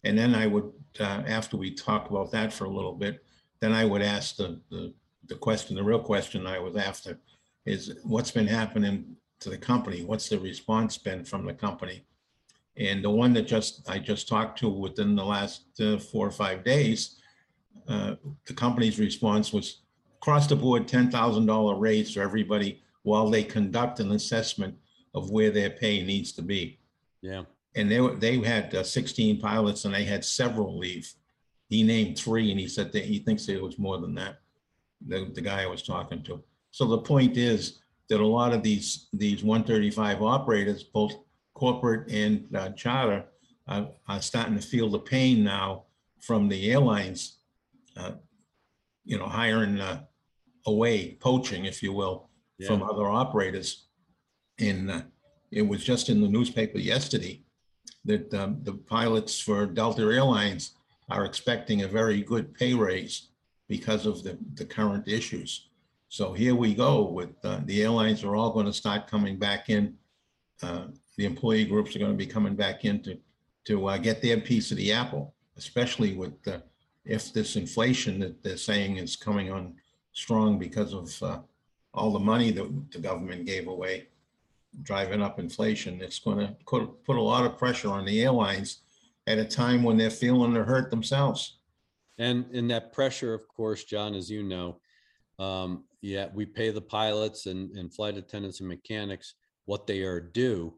And 0.03 0.17
then 0.17 0.35
I 0.35 0.47
would, 0.47 0.71
uh, 0.99 1.23
after 1.27 1.57
we 1.57 1.71
talk 1.71 2.09
about 2.09 2.31
that 2.31 2.51
for 2.51 2.65
a 2.65 2.69
little 2.69 2.93
bit, 2.93 3.23
then 3.59 3.71
I 3.71 3.85
would 3.85 4.01
ask 4.01 4.35
the, 4.35 4.59
the, 4.69 4.93
the 5.27 5.35
question, 5.35 5.75
the 5.75 5.83
real 5.83 5.99
question 5.99 6.45
I 6.45 6.59
was 6.59 6.75
after 6.75 7.19
is 7.65 7.99
what's 8.03 8.31
been 8.31 8.47
happening 8.47 9.15
to 9.39 9.49
the 9.49 9.57
company? 9.57 10.03
What's 10.03 10.29
the 10.29 10.39
response 10.39 10.97
been 10.97 11.23
from 11.23 11.45
the 11.45 11.53
company? 11.53 12.03
And 12.79 13.03
the 13.03 13.09
one 13.09 13.33
that 13.33 13.47
just, 13.47 13.89
I 13.89 13.97
just 13.99 14.27
talked 14.27 14.59
to 14.59 14.69
within 14.69 15.15
the 15.15 15.25
last 15.25 15.63
uh, 15.79 15.97
four 15.97 16.27
or 16.27 16.31
five 16.31 16.63
days, 16.63 17.19
uh, 17.87 18.15
the 18.45 18.53
company's 18.53 18.99
response 18.99 19.51
was 19.51 19.81
across 20.21 20.47
the 20.47 20.55
board, 20.55 20.87
ten 20.87 21.09
thousand 21.09 21.45
dollar 21.45 21.75
raise 21.75 22.13
for 22.13 22.21
everybody 22.21 22.81
while 23.03 23.29
they 23.29 23.43
conduct 23.43 23.99
an 23.99 24.11
assessment 24.11 24.75
of 25.15 25.31
where 25.31 25.49
their 25.51 25.69
pay 25.69 26.03
needs 26.03 26.31
to 26.33 26.41
be. 26.41 26.79
yeah 27.21 27.43
And 27.75 27.89
they 27.89 28.01
were, 28.01 28.15
they 28.15 28.37
had 28.39 28.75
uh, 28.75 28.83
sixteen 28.83 29.39
pilots 29.39 29.85
and 29.85 29.93
they 29.93 30.03
had 30.03 30.23
several 30.23 30.77
leave. 30.77 31.11
He 31.69 31.83
named 31.83 32.17
three 32.17 32.51
and 32.51 32.59
he 32.59 32.67
said 32.67 32.91
that 32.93 33.05
he 33.05 33.19
thinks 33.19 33.47
it 33.47 33.61
was 33.61 33.79
more 33.79 33.97
than 33.99 34.13
that. 34.15 34.39
The, 35.07 35.31
the 35.33 35.41
guy 35.41 35.63
I 35.63 35.67
was 35.67 35.83
talking 35.83 36.23
to. 36.23 36.43
So 36.71 36.85
the 36.85 36.99
point 36.99 37.37
is 37.37 37.79
that 38.09 38.19
a 38.19 38.25
lot 38.25 38.53
of 38.53 38.63
these, 38.63 39.07
these 39.13 39.43
one 39.43 39.63
thirty-five 39.63 40.21
operators, 40.21 40.83
both 40.83 41.13
corporate 41.63 42.03
and 42.21 42.33
uh, 42.55 42.69
charter, 42.81 43.21
are, 43.67 43.87
are 44.07 44.21
starting 44.21 44.57
to 44.59 44.67
feel 44.73 44.89
the 44.89 45.05
pain 45.15 45.43
now 45.43 45.83
from 46.27 46.49
the 46.49 46.61
airlines. 46.71 47.21
uh, 47.99 48.13
You 49.11 49.17
know, 49.19 49.29
hiring 49.41 49.75
uh, 49.89 49.99
away, 50.73 50.97
poaching, 51.27 51.65
if 51.71 51.77
you 51.85 51.93
will, 51.99 52.17
from 52.67 52.79
other 52.91 53.07
operators. 53.21 53.69
And 54.69 54.81
uh, 54.95 55.01
it 55.59 55.65
was 55.71 55.81
just 55.91 56.09
in 56.09 56.17
the 56.21 56.33
newspaper 56.37 56.79
yesterday 56.93 57.35
that 58.09 58.27
um, 58.33 58.51
the 58.67 58.75
pilots 58.95 59.33
for 59.47 59.59
Delta 59.65 60.03
Airlines 60.17 60.63
are 61.15 61.25
expecting 61.29 61.79
a 61.81 61.93
very 61.99 62.19
good 62.31 62.45
pay 62.59 62.73
raise 62.87 63.15
because 63.75 64.03
of 64.11 64.15
the, 64.25 64.33
the 64.59 64.67
current 64.77 65.05
issues. 65.07 65.51
So 66.17 66.25
here 66.41 66.55
we 66.63 66.71
go 66.87 66.93
with, 67.17 67.33
uh, 67.49 67.59
the 67.69 67.77
airlines 67.85 68.23
are 68.25 68.35
all 68.37 68.51
going 68.57 68.69
to 68.71 68.81
start 68.83 69.11
coming 69.13 69.35
back 69.47 69.61
in. 69.75 69.83
Uh, 70.65 70.87
The 71.17 71.25
employee 71.25 71.65
groups 71.65 71.95
are 71.95 71.99
going 71.99 72.11
to 72.11 72.17
be 72.17 72.27
coming 72.27 72.55
back 72.55 72.85
in 72.85 73.01
to, 73.03 73.17
to 73.65 73.87
uh, 73.87 73.97
get 73.97 74.21
their 74.21 74.39
piece 74.39 74.71
of 74.71 74.77
the 74.77 74.91
apple, 74.91 75.33
especially 75.57 76.13
with, 76.13 76.35
uh, 76.47 76.59
if 77.05 77.33
this 77.33 77.55
inflation 77.55 78.19
that 78.19 78.43
they're 78.43 78.57
saying 78.57 78.97
is 78.97 79.15
coming 79.15 79.51
on 79.51 79.75
strong 80.13 80.59
because 80.59 80.93
of 80.93 81.23
uh, 81.23 81.39
all 81.93 82.11
the 82.11 82.19
money 82.19 82.51
that 82.51 82.91
the 82.91 82.99
government 82.99 83.45
gave 83.45 83.67
away, 83.67 84.07
driving 84.83 85.21
up 85.21 85.39
inflation, 85.39 86.01
it's 86.01 86.19
going 86.19 86.39
to 86.39 86.55
put, 86.65 87.03
put 87.03 87.17
a 87.17 87.21
lot 87.21 87.45
of 87.45 87.57
pressure 87.57 87.89
on 87.89 88.05
the 88.05 88.21
airlines 88.21 88.81
at 89.25 89.37
a 89.37 89.45
time 89.45 89.83
when 89.83 89.97
they're 89.97 90.09
feeling 90.09 90.53
the 90.53 90.63
hurt 90.63 90.89
themselves. 90.89 91.57
And 92.17 92.45
in 92.51 92.67
that 92.69 92.93
pressure, 92.93 93.33
of 93.33 93.47
course, 93.47 93.83
John, 93.83 94.15
as 94.15 94.29
you 94.29 94.43
know, 94.43 94.79
um, 95.39 95.83
yeah, 96.01 96.27
we 96.33 96.45
pay 96.45 96.71
the 96.71 96.81
pilots 96.81 97.45
and, 97.45 97.71
and 97.71 97.93
flight 97.93 98.17
attendants 98.17 98.59
and 98.59 98.69
mechanics 98.69 99.35
what 99.65 99.85
they 99.85 100.01
are 100.01 100.19
due. 100.19 100.73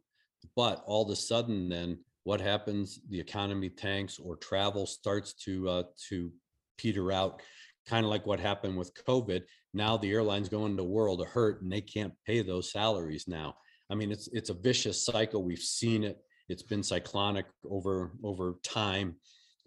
But 0.55 0.83
all 0.85 1.03
of 1.03 1.09
a 1.09 1.15
sudden, 1.15 1.69
then 1.69 1.99
what 2.23 2.41
happens? 2.41 2.99
The 3.09 3.19
economy 3.19 3.69
tanks 3.69 4.19
or 4.19 4.35
travel 4.35 4.85
starts 4.85 5.33
to 5.45 5.69
uh, 5.69 5.83
to 6.09 6.31
peter 6.77 7.11
out, 7.11 7.41
kind 7.85 8.05
of 8.05 8.09
like 8.09 8.25
what 8.25 8.39
happened 8.39 8.77
with 8.77 8.93
COVID. 9.05 9.43
Now 9.73 9.97
the 9.97 10.11
airlines 10.11 10.49
go 10.49 10.65
into 10.65 10.83
world 10.83 11.21
of 11.21 11.27
hurt 11.27 11.61
and 11.61 11.71
they 11.71 11.81
can't 11.81 12.13
pay 12.25 12.41
those 12.41 12.71
salaries 12.71 13.25
now. 13.27 13.55
I 13.89 13.95
mean, 13.95 14.11
it's 14.11 14.27
it's 14.31 14.49
a 14.49 14.53
vicious 14.53 15.03
cycle. 15.05 15.43
We've 15.43 15.59
seen 15.59 16.03
it. 16.03 16.17
It's 16.49 16.63
been 16.63 16.83
cyclonic 16.83 17.45
over 17.69 18.11
over 18.23 18.55
time, 18.63 19.15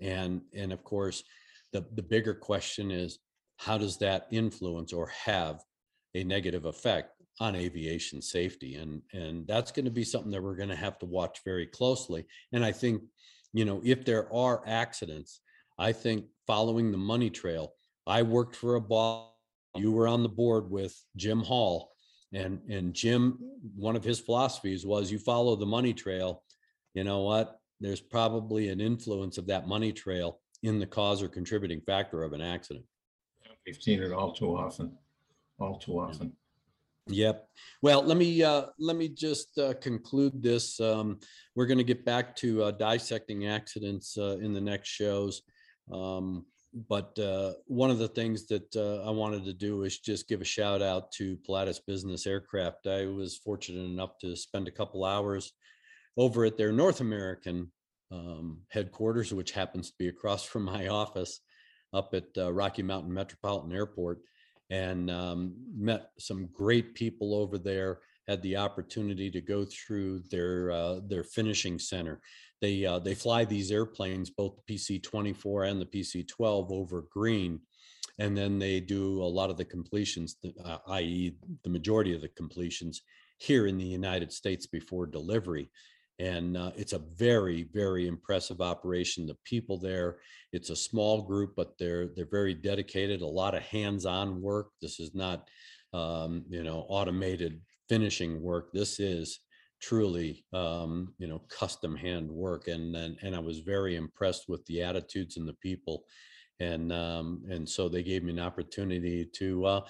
and 0.01 0.43
and 0.55 0.73
of 0.73 0.85
course, 0.85 1.23
the 1.73 1.85
the 1.95 2.03
bigger 2.03 2.35
question 2.35 2.91
is 2.91 3.19
how 3.57 3.79
does 3.79 3.99
that 3.99 4.27
influence 4.31 4.93
or 4.93 5.07
have 5.09 5.61
a 6.15 6.25
negative 6.25 6.65
effect 6.65 7.22
on 7.41 7.57
aviation 7.57 8.21
safety 8.21 8.77
and 8.77 9.01
and 9.13 9.47
that's 9.47 9.73
going 9.73 9.85
to 9.85 9.91
be 9.91 10.05
something 10.05 10.31
that 10.31 10.43
we're 10.43 10.57
going 10.57 10.69
to 10.69 10.77
have 10.77 10.99
to 10.99 11.07
watch 11.07 11.41
very 11.45 11.67
closely 11.67 12.27
and 12.53 12.65
i 12.65 12.71
think 12.71 13.03
you 13.53 13.65
know 13.65 13.81
if 13.85 14.05
there 14.05 14.33
are 14.33 14.63
accidents 14.67 15.41
i 15.79 15.91
think 15.93 16.27
following 16.47 16.93
the 16.93 16.99
money 16.99 17.31
trail 17.31 17.73
i 18.07 18.23
worked 18.23 18.55
for 18.55 18.75
a 18.75 18.81
boss 18.81 19.29
you 19.77 19.91
were 19.91 20.07
on 20.07 20.23
the 20.23 20.29
board 20.29 20.71
with 20.71 20.95
jim 21.17 21.41
hall 21.41 21.93
and 22.35 22.61
and 22.69 22.93
jim 22.93 23.39
one 23.75 23.97
of 23.97 24.05
his 24.05 24.21
philosophies 24.21 24.85
was 24.85 25.11
you 25.11 25.19
follow 25.19 25.57
the 25.57 25.67
money 25.67 25.95
trail 25.95 26.43
you 26.95 27.05
know 27.05 27.23
what? 27.23 27.59
There's 27.81 28.01
probably 28.01 28.69
an 28.69 28.81
influence 28.81 29.39
of 29.39 29.47
that 29.47 29.67
money 29.67 29.93
trail 29.93 30.41
in 30.63 30.79
the 30.79 30.87
cause 30.87 31.23
or 31.23 31.29
contributing 31.29 31.81
factor 31.81 32.23
of 32.23 32.33
an 32.33 32.41
accident. 32.41 32.85
We've 33.67 33.81
seen 33.81 34.03
it 34.03 34.13
all 34.13 34.33
too 34.33 34.57
often, 34.57 34.93
all 35.59 35.79
too 35.79 35.99
often. 35.99 36.33
Yep. 37.09 37.49
Well, 37.83 38.03
let 38.03 38.17
me 38.17 38.43
uh, 38.43 38.67
let 38.79 38.97
me 38.97 39.09
just 39.09 39.59
uh, 39.59 39.75
conclude 39.75 40.41
this. 40.43 40.79
Um, 40.81 41.19
we're 41.57 41.67
going 41.67 41.79
to 41.79 41.85
get 41.85 42.05
back 42.05 42.37
to 42.37 42.65
uh, 42.65 42.71
dissecting 42.71 43.47
accidents 43.49 44.17
uh, 44.17 44.39
in 44.41 44.53
the 44.53 44.61
next 44.61 44.89
shows. 44.89 45.43
Um, 45.93 46.47
but 46.89 47.19
uh, 47.19 47.53
one 47.67 47.91
of 47.91 47.99
the 47.99 48.09
things 48.09 48.47
that 48.47 48.75
uh, 48.77 49.07
I 49.07 49.11
wanted 49.11 49.45
to 49.45 49.53
do 49.53 49.83
is 49.83 49.99
just 49.99 50.29
give 50.29 50.41
a 50.41 50.45
shout 50.45 50.81
out 50.81 51.13
to 51.13 51.37
Pilatus 51.47 51.81
Business 51.81 52.27
Aircraft. 52.27 52.87
I 52.87 53.07
was 53.07 53.37
fortunate 53.37 53.85
enough 53.85 54.17
to 54.21 54.35
spend 54.37 54.69
a 54.69 54.73
couple 54.73 55.05
hours 55.05 55.53
over 56.17 56.45
at 56.45 56.57
their 56.57 56.73
North 56.73 57.01
American 57.01 57.71
um, 58.11 58.61
headquarters, 58.71 59.35
which 59.35 59.53
happens 59.53 59.91
to 59.91 59.97
be 59.99 60.09
across 60.09 60.45
from 60.45 60.63
my 60.63 60.89
office 61.03 61.41
up 61.93 62.15
at 62.15 62.25
uh, 62.39 62.53
Rocky 62.53 62.83
Mountain 62.83 63.13
Metropolitan 63.13 63.73
Airport 63.73 64.21
and 64.73 65.11
um, 65.11 65.53
met 65.77 66.11
some 66.19 66.49
great 66.53 66.95
people 66.95 67.35
over 67.35 67.59
there. 67.59 68.01
Had 68.27 68.43
the 68.43 68.57
opportunity 68.57 69.31
to 69.31 69.41
go 69.41 69.67
through 69.67 70.23
their 70.31 70.71
uh, 70.71 71.01
their 71.07 71.25
finishing 71.25 71.79
center. 71.79 72.21
They 72.61 72.87
uh, 72.87 73.01
they 73.01 73.15
fly 73.15 73.45
these 73.45 73.71
airplanes, 73.71 74.31
both 74.31 74.57
the 74.57 74.75
PC-24 74.75 75.71
and 75.71 75.81
the 75.81 75.87
PC-12, 75.87 76.71
over 76.71 77.05
green, 77.13 77.61
and 78.19 78.37
then 78.37 78.59
they 78.59 78.81
do 78.81 79.23
a 79.23 79.25
lot 79.25 79.51
of 79.51 79.57
the 79.57 79.65
completions, 79.65 80.37
uh, 80.65 80.79
i.e., 80.89 81.37
the 81.65 81.71
majority 81.71 82.15
of 82.15 82.23
the 82.23 82.29
completions 82.29 83.03
here 83.39 83.67
in 83.67 83.77
the 83.77 83.85
United 83.85 84.33
States 84.33 84.67
before 84.67 85.07
delivery. 85.07 85.69
And 86.19 86.57
uh, 86.57 86.73
it's 86.77 86.93
a 86.93 87.03
very, 87.17 87.69
very 87.73 88.07
impressive 88.07 88.61
operation. 88.61 89.27
The 89.27 89.37
people 89.45 89.79
there, 89.79 90.19
it's 90.53 90.71
a 90.71 90.77
small 90.77 91.23
group, 91.23 91.55
but 91.57 91.77
they're 91.79 92.09
they're 92.15 92.27
very 92.31 92.55
dedicated. 92.55 93.23
A 93.23 93.27
lot 93.27 93.55
of 93.55 93.63
hands-on 93.63 94.41
work. 94.41 94.69
This 94.81 95.01
is 95.01 95.15
not, 95.15 95.49
um, 95.93 96.45
you 96.49 96.63
know, 96.63 96.87
automated 96.89 97.61
finishing 97.89 98.41
work. 98.41 98.73
This 98.73 99.01
is 99.01 99.41
truly, 99.81 100.45
um, 100.53 101.13
you 101.19 101.27
know, 101.27 101.41
custom 101.49 101.97
hand 101.97 102.31
work. 102.31 102.69
And 102.69 102.95
and 102.95 103.17
and 103.23 103.35
I 103.35 103.41
was 103.41 103.61
very 103.61 103.97
impressed 103.97 104.49
with 104.49 104.65
the 104.67 104.83
attitudes 104.83 105.37
and 105.39 105.49
the 105.49 105.55
people. 105.55 106.05
And 106.61 106.93
um, 106.93 107.43
and 107.51 107.69
so 107.69 107.89
they 107.89 108.03
gave 108.03 108.23
me 108.23 108.33
an 108.33 108.39
opportunity 108.39 109.29
to, 109.39 109.65
uh, 109.65 109.81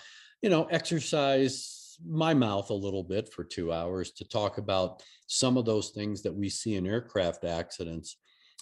you 0.40 0.48
know, 0.48 0.64
exercise 0.70 1.81
my 2.06 2.34
mouth 2.34 2.70
a 2.70 2.74
little 2.74 3.02
bit 3.02 3.32
for 3.32 3.44
two 3.44 3.72
hours 3.72 4.12
to 4.12 4.28
talk 4.28 4.58
about 4.58 5.02
some 5.26 5.56
of 5.56 5.64
those 5.64 5.90
things 5.90 6.22
that 6.22 6.34
we 6.34 6.48
see 6.48 6.76
in 6.76 6.86
aircraft 6.86 7.44
accidents 7.44 8.16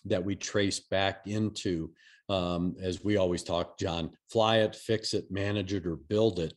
that 0.04 0.24
we 0.24 0.34
trace 0.34 0.80
back 0.80 1.26
into, 1.26 1.90
um, 2.28 2.74
as 2.80 3.04
we 3.04 3.16
always 3.16 3.42
talk, 3.42 3.78
John, 3.78 4.10
fly 4.30 4.58
it, 4.58 4.74
fix 4.74 5.14
it, 5.14 5.30
manage 5.30 5.74
it, 5.74 5.86
or 5.86 5.96
build 5.96 6.38
it. 6.38 6.54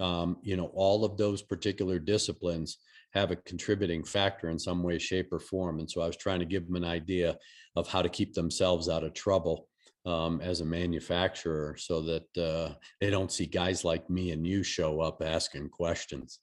Um, 0.00 0.38
you 0.42 0.56
know, 0.56 0.70
all 0.74 1.04
of 1.04 1.16
those 1.16 1.42
particular 1.42 1.98
disciplines 1.98 2.78
have 3.12 3.30
a 3.30 3.36
contributing 3.36 4.04
factor 4.04 4.48
in 4.50 4.58
some 4.58 4.82
way, 4.82 4.98
shape, 4.98 5.32
or 5.32 5.40
form. 5.40 5.80
And 5.80 5.90
so 5.90 6.00
I 6.00 6.06
was 6.06 6.16
trying 6.16 6.38
to 6.40 6.46
give 6.46 6.66
them 6.66 6.76
an 6.76 6.84
idea 6.84 7.36
of 7.76 7.88
how 7.88 8.02
to 8.02 8.08
keep 8.08 8.34
themselves 8.34 8.88
out 8.88 9.04
of 9.04 9.14
trouble 9.14 9.66
um, 10.06 10.40
as 10.40 10.60
a 10.60 10.64
manufacturer 10.64 11.76
so 11.78 12.00
that 12.02 12.38
uh, 12.38 12.74
they 13.00 13.10
don't 13.10 13.32
see 13.32 13.46
guys 13.46 13.84
like 13.84 14.08
me 14.08 14.30
and 14.30 14.46
you 14.46 14.62
show 14.62 15.00
up 15.00 15.22
asking 15.24 15.68
questions. 15.68 16.40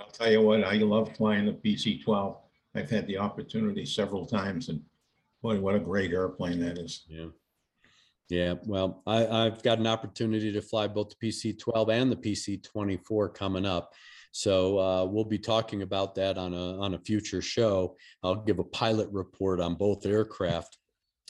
I'll 0.00 0.06
tell 0.08 0.30
you 0.30 0.42
what, 0.42 0.64
I 0.64 0.74
love 0.74 1.14
flying 1.16 1.46
the 1.46 1.52
PC-12. 1.52 2.36
I've 2.74 2.90
had 2.90 3.06
the 3.06 3.18
opportunity 3.18 3.86
several 3.86 4.26
times 4.26 4.68
and 4.68 4.80
boy, 5.42 5.60
what 5.60 5.76
a 5.76 5.80
great 5.80 6.12
airplane 6.12 6.58
that 6.60 6.78
is. 6.78 7.04
Yeah. 7.08 7.26
Yeah, 8.30 8.54
well, 8.64 9.02
I, 9.06 9.26
I've 9.26 9.62
got 9.62 9.78
an 9.78 9.86
opportunity 9.86 10.50
to 10.50 10.62
fly 10.62 10.88
both 10.88 11.10
the 11.10 11.26
PC 11.28 11.58
12 11.58 11.90
and 11.90 12.10
the 12.10 12.16
PC 12.16 12.62
24 12.62 13.28
coming 13.28 13.66
up. 13.66 13.92
So 14.32 14.78
uh, 14.78 15.04
we'll 15.04 15.26
be 15.26 15.38
talking 15.38 15.82
about 15.82 16.14
that 16.16 16.38
on 16.38 16.54
a 16.54 16.78
on 16.80 16.94
a 16.94 16.98
future 16.98 17.42
show. 17.42 17.96
I'll 18.22 18.42
give 18.42 18.58
a 18.58 18.64
pilot 18.64 19.08
report 19.12 19.60
on 19.60 19.74
both 19.76 20.06
aircraft 20.06 20.78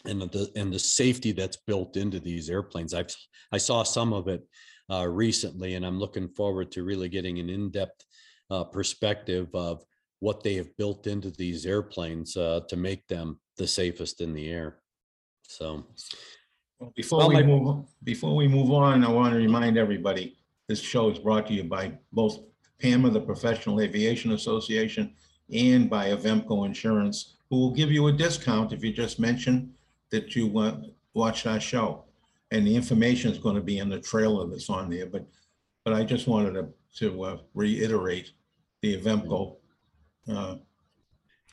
and 0.06 0.22
the 0.22 0.50
and 0.56 0.72
the 0.72 0.78
safety 0.78 1.32
that's 1.32 1.56
built 1.66 1.96
into 1.96 2.20
these 2.20 2.50
airplanes. 2.50 2.94
I've 2.94 3.14
I 3.52 3.58
saw 3.58 3.82
some 3.82 4.12
of 4.12 4.28
it 4.28 4.42
uh, 4.90 5.06
recently, 5.08 5.74
and 5.74 5.84
I'm 5.84 5.98
looking 5.98 6.28
forward 6.28 6.70
to 6.72 6.84
really 6.84 7.08
getting 7.08 7.38
an 7.38 7.48
in-depth 7.48 8.04
uh, 8.50 8.64
perspective 8.64 9.48
of 9.54 9.84
what 10.20 10.42
they 10.42 10.54
have 10.54 10.74
built 10.76 11.06
into 11.06 11.30
these 11.30 11.66
airplanes 11.66 12.36
uh, 12.36 12.60
to 12.68 12.76
make 12.76 13.06
them 13.08 13.38
the 13.56 13.66
safest 13.66 14.20
in 14.20 14.34
the 14.34 14.50
air. 14.50 14.78
So, 15.42 15.86
Well, 16.78 16.92
Before 16.96 17.18
Well, 17.18 17.28
we 17.28 17.34
my- 17.34 17.42
move, 17.42 17.86
before 18.02 18.34
we 18.34 18.48
move 18.48 18.70
on, 18.72 19.04
I 19.04 19.10
want 19.10 19.32
to 19.32 19.38
remind 19.38 19.78
everybody, 19.78 20.36
this 20.68 20.80
show 20.80 21.10
is 21.10 21.18
brought 21.18 21.46
to 21.48 21.54
you 21.54 21.64
by 21.64 21.92
both 22.12 22.40
PAMA, 22.80 23.10
the 23.10 23.20
Professional 23.20 23.80
Aviation 23.80 24.32
Association, 24.32 25.14
and 25.52 25.88
by 25.88 26.08
Avemco 26.10 26.66
Insurance, 26.66 27.36
who 27.50 27.56
will 27.60 27.70
give 27.74 27.92
you 27.92 28.06
a 28.08 28.12
discount 28.12 28.72
if 28.72 28.82
you 28.82 28.92
just 28.92 29.20
mention 29.20 29.72
that 30.14 30.36
you 30.36 30.56
uh, 30.58 30.76
watched 31.12 31.46
our 31.46 31.60
show. 31.60 32.04
And 32.52 32.64
the 32.64 32.76
information 32.76 33.32
is 33.32 33.38
going 33.38 33.56
to 33.56 33.60
be 33.60 33.78
in 33.78 33.88
the 33.88 34.00
trailer 34.00 34.46
that's 34.46 34.70
on 34.70 34.88
there, 34.88 35.06
but, 35.06 35.26
but 35.84 35.92
I 35.92 36.04
just 36.04 36.28
wanted 36.28 36.52
to, 36.52 36.68
to 36.98 37.22
uh, 37.24 37.36
reiterate 37.52 38.30
the 38.80 38.96
Avemco. 38.96 39.56
uh, 40.30 40.56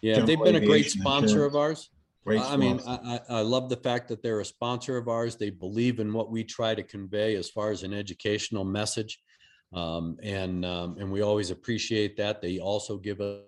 yeah, 0.03 0.19
they've 0.19 0.43
been 0.43 0.55
a 0.55 0.59
great 0.59 0.85
Aviation 0.85 1.01
sponsor 1.01 1.45
of 1.45 1.55
ours. 1.55 1.89
great 2.23 2.41
I 2.41 2.55
mean, 2.55 2.79
sponsor. 2.79 3.21
I, 3.29 3.35
I, 3.35 3.39
I 3.39 3.41
love 3.41 3.69
the 3.69 3.77
fact 3.77 4.07
that 4.09 4.21
they're 4.21 4.41
a 4.41 4.45
sponsor 4.45 4.97
of 4.97 5.07
ours. 5.07 5.35
They 5.35 5.49
believe 5.49 5.99
in 5.99 6.13
what 6.13 6.29
we 6.29 6.43
try 6.43 6.75
to 6.75 6.83
convey 6.83 7.35
as 7.35 7.49
far 7.49 7.71
as 7.71 7.81
an 7.81 7.93
educational 7.93 8.63
message. 8.63 9.19
Um, 9.73 10.17
and, 10.21 10.65
um, 10.65 10.97
and 10.99 11.11
we 11.11 11.21
always 11.21 11.49
appreciate 11.49 12.15
that. 12.17 12.41
They 12.41 12.59
also 12.59 12.97
give 12.97 13.21
us 13.21 13.41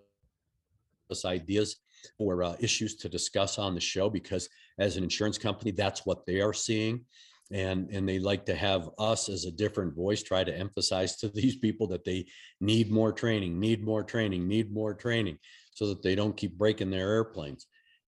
us 1.12 1.26
ideas 1.26 1.78
or 2.20 2.44
uh, 2.44 2.56
issues 2.60 2.96
to 2.98 3.10
discuss 3.10 3.58
on 3.58 3.74
the 3.74 3.82
show 3.82 4.10
because 4.10 4.50
as 4.80 4.98
an 4.98 5.04
insurance 5.04 5.38
company, 5.38 5.72
that's 5.72 6.06
what 6.06 6.26
they 6.26 6.42
are 6.42 6.54
seeing. 6.54 7.06
And, 7.52 7.90
and 7.92 8.08
they 8.08 8.20
like 8.20 8.46
to 8.46 8.56
have 8.56 8.90
us 8.98 9.30
as 9.30 9.46
a 9.46 9.52
different 9.52 9.96
voice 9.96 10.24
try 10.24 10.44
to 10.44 10.58
emphasize 10.58 11.18
to 11.18 11.30
these 11.34 11.58
people 11.58 11.88
that 11.88 12.06
they 12.06 12.26
need 12.62 12.92
more 12.92 13.12
training, 13.12 13.60
need 13.60 13.84
more 13.84 14.04
training, 14.04 14.48
need 14.48 14.74
more 14.74 14.94
training 14.94 15.38
so 15.74 15.88
that 15.88 16.02
they 16.04 16.16
don't 16.16 16.38
keep 16.38 16.58
breaking 16.58 16.92
their 16.92 17.10
airplanes. 17.10 17.68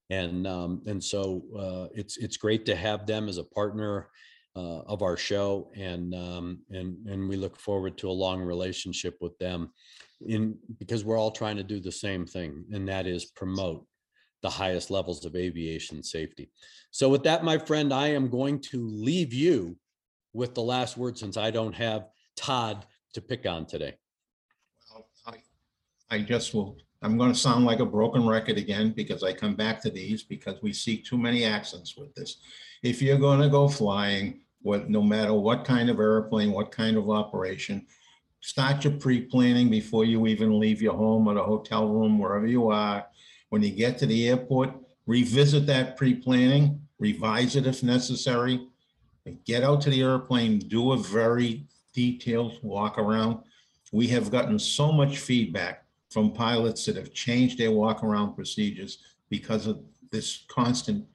And 0.09 0.45
um, 0.45 0.81
and 0.85 1.03
so 1.03 1.43
uh, 1.57 1.87
it's 1.95 2.17
it's 2.17 2.37
great 2.37 2.65
to 2.65 2.75
have 2.75 3.07
them 3.07 3.29
as 3.29 3.37
a 3.37 3.43
partner 3.43 4.09
uh, 4.55 4.81
of 4.81 5.01
our 5.01 5.17
show, 5.17 5.71
and 5.75 6.13
um, 6.13 6.59
and 6.69 6.97
and 7.07 7.27
we 7.27 7.35
look 7.35 7.57
forward 7.57 7.97
to 7.99 8.09
a 8.09 8.11
long 8.11 8.41
relationship 8.41 9.17
with 9.21 9.37
them, 9.39 9.71
in 10.27 10.57
because 10.79 11.03
we're 11.03 11.17
all 11.17 11.31
trying 11.31 11.57
to 11.57 11.63
do 11.63 11.79
the 11.79 11.91
same 11.91 12.25
thing, 12.25 12.65
and 12.71 12.87
that 12.87 13.07
is 13.07 13.25
promote 13.25 13.85
the 14.41 14.49
highest 14.49 14.91
levels 14.91 15.25
of 15.25 15.35
aviation 15.35 16.03
safety. 16.03 16.49
So, 16.91 17.09
with 17.09 17.23
that, 17.23 17.43
my 17.43 17.57
friend, 17.57 17.93
I 17.93 18.09
am 18.09 18.29
going 18.29 18.59
to 18.61 18.87
leave 18.87 19.33
you 19.33 19.77
with 20.33 20.53
the 20.53 20.61
last 20.61 20.97
word 20.97 21.17
since 21.17 21.37
I 21.37 21.49
don't 21.49 21.73
have 21.73 22.07
Todd 22.35 22.85
to 23.13 23.21
pick 23.21 23.45
on 23.45 23.65
today. 23.65 23.95
Well, 24.91 25.07
I, 25.25 25.35
I 26.09 26.21
just 26.21 26.53
will, 26.53 26.77
I'm 27.01 27.17
gonna 27.17 27.35
sound 27.35 27.65
like 27.65 27.79
a 27.79 27.85
broken 27.85 28.27
record 28.27 28.57
again 28.57 28.93
because 28.95 29.23
I 29.23 29.33
come 29.33 29.55
back 29.55 29.81
to 29.83 29.89
these 29.89 30.23
because 30.23 30.61
we 30.61 30.73
see 30.73 30.97
too 30.97 31.17
many 31.17 31.45
accidents 31.45 31.95
with 31.95 32.13
this. 32.13 32.37
If 32.83 33.01
you're 33.01 33.17
gonna 33.17 33.49
go 33.49 33.67
flying, 33.67 34.41
what, 34.61 34.89
no 34.89 35.01
matter 35.01 35.33
what 35.33 35.65
kind 35.65 35.89
of 35.89 35.99
airplane, 35.99 36.51
what 36.51 36.71
kind 36.71 36.97
of 36.97 37.09
operation, 37.09 37.85
start 38.43 38.83
your 38.83 38.93
pre-planning 38.93 39.69
before 39.69 40.03
you 40.03 40.27
even 40.27 40.59
leave 40.59 40.81
your 40.81 40.93
home 40.93 41.27
or 41.27 41.33
the 41.33 41.43
hotel 41.43 41.87
room, 41.87 42.19
wherever 42.19 42.45
you 42.45 42.69
are. 42.69 43.05
When 43.49 43.63
you 43.63 43.71
get 43.71 43.97
to 43.99 44.05
the 44.05 44.27
airport, 44.27 44.75
revisit 45.07 45.65
that 45.67 45.95
pre-planning, 45.95 46.81
revise 46.99 47.55
it 47.55 47.65
if 47.65 47.81
necessary. 47.83 48.67
Get 49.45 49.63
out 49.63 49.79
to 49.81 49.89
the 49.89 50.01
airplane, 50.01 50.59
do 50.59 50.91
a 50.91 50.97
very 50.97 51.65
detailed 51.93 52.59
walk 52.61 52.97
around. 52.97 53.39
We 53.93 54.07
have 54.07 54.29
gotten 54.29 54.59
so 54.59 54.91
much 54.91 55.19
feedback 55.19 55.85
from 56.09 56.33
pilots 56.33 56.85
that 56.85 56.97
have 56.97 57.13
changed 57.13 57.57
their 57.57 57.71
walk 57.71 58.03
around 58.03 58.35
procedures 58.35 58.97
because 59.29 59.67
of 59.67 59.79
this 60.11 60.43
constant 60.49 61.05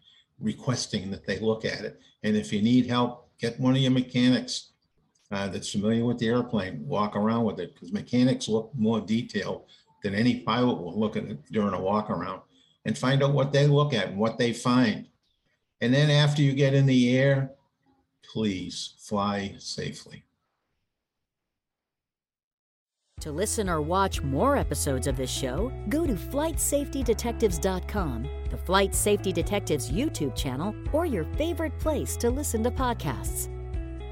requesting 0.41 1.11
that 1.11 1.27
they 1.27 1.39
look 1.41 1.67
at 1.67 1.83
it. 1.83 2.01
And 2.23 2.37
if 2.37 2.55
you 2.55 2.63
need 2.63 2.87
help, 2.87 3.29
get 3.39 3.61
one 3.61 3.77
of 3.77 3.83
your 3.83 3.91
mechanics 3.91 4.68
uh, 5.31 5.49
that's 5.49 5.71
familiar 5.71 6.05
with 6.05 6.19
the 6.19 6.29
airplane, 6.29 6.87
walk 6.87 7.17
around 7.17 7.45
with 7.45 7.61
it, 7.61 7.75
because 7.75 7.93
mechanics 7.93 8.49
look 8.49 8.71
more 8.75 9.01
detailed 9.01 9.65
than 10.03 10.15
any 10.15 10.41
pilot 10.41 10.81
will 10.81 10.99
look 10.99 11.17
at 11.17 11.25
it 11.25 11.45
during 11.53 11.75
a 11.75 11.81
walk 11.81 12.11
around 12.11 12.41
and 12.85 12.97
find 12.97 13.23
out 13.23 13.35
what 13.35 13.53
they 13.53 13.67
look 13.67 13.93
at 13.93 14.09
and 14.09 14.19
what 14.19 14.39
they 14.39 14.53
find. 14.53 15.07
And 15.81 15.93
then 15.93 16.11
after 16.11 16.43
you 16.43 16.55
get 16.55 16.75
in 16.75 16.87
the 16.87 17.17
air, 17.17 17.53
please 18.33 18.95
fly 18.99 19.55
safely. 19.59 20.25
To 23.21 23.33
listen 23.33 23.69
or 23.69 23.83
watch 23.83 24.23
more 24.23 24.57
episodes 24.57 25.09
of 25.09 25.17
this 25.17 25.31
show, 25.31 25.73
go 25.89 26.07
to 26.07 26.15
flightsafetydetectives.com, 26.15 28.29
the 28.49 28.57
Flight 28.57 28.95
Safety 28.95 29.33
Detectives 29.33 29.91
YouTube 29.91 30.37
channel, 30.37 30.73
or 30.93 31.05
your 31.05 31.25
favorite 31.35 31.77
place 31.81 32.17
to 32.19 32.31
listen 32.31 32.63
to 32.63 32.71
podcasts. 32.71 33.58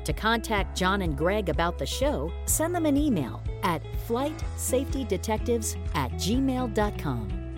To 0.06 0.12
contact 0.12 0.78
John 0.78 1.02
and 1.02 1.18
Greg 1.18 1.48
about 1.48 1.78
the 1.78 1.84
show, 1.84 2.30
send 2.44 2.72
them 2.72 2.86
an 2.86 2.96
email 2.96 3.42
at 3.64 3.82
flightsafetydetectives 4.06 5.76
at 5.96 6.12
gmail.com. 6.12 7.56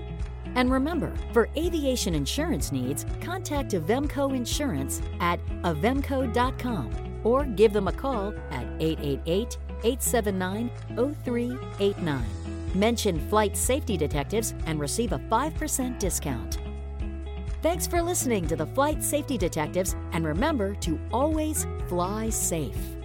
And 0.54 0.72
remember, 0.72 1.12
for 1.34 1.50
aviation 1.58 2.14
insurance 2.14 2.72
needs, 2.72 3.04
contact 3.20 3.72
Avemco 3.72 4.34
Insurance 4.34 5.02
at 5.20 5.44
avemco.com 5.62 7.20
or 7.22 7.44
give 7.44 7.74
them 7.74 7.87
a 7.87 7.92
call 7.92 8.32
at 8.50 8.66
888 8.80 9.58
879 9.84 10.70
0389. 10.96 12.24
Mention 12.74 13.28
Flight 13.28 13.58
Safety 13.58 13.98
Detectives 13.98 14.54
and 14.64 14.80
receive 14.80 15.12
a 15.12 15.18
5% 15.18 15.98
discount. 15.98 16.58
Thanks 17.60 17.88
for 17.88 18.00
listening 18.00 18.46
to 18.46 18.54
the 18.54 18.66
Flight 18.66 19.02
Safety 19.02 19.36
Detectives, 19.36 19.96
and 20.12 20.24
remember 20.24 20.76
to 20.76 21.00
always 21.12 21.66
fly 21.88 22.30
safe. 22.30 22.97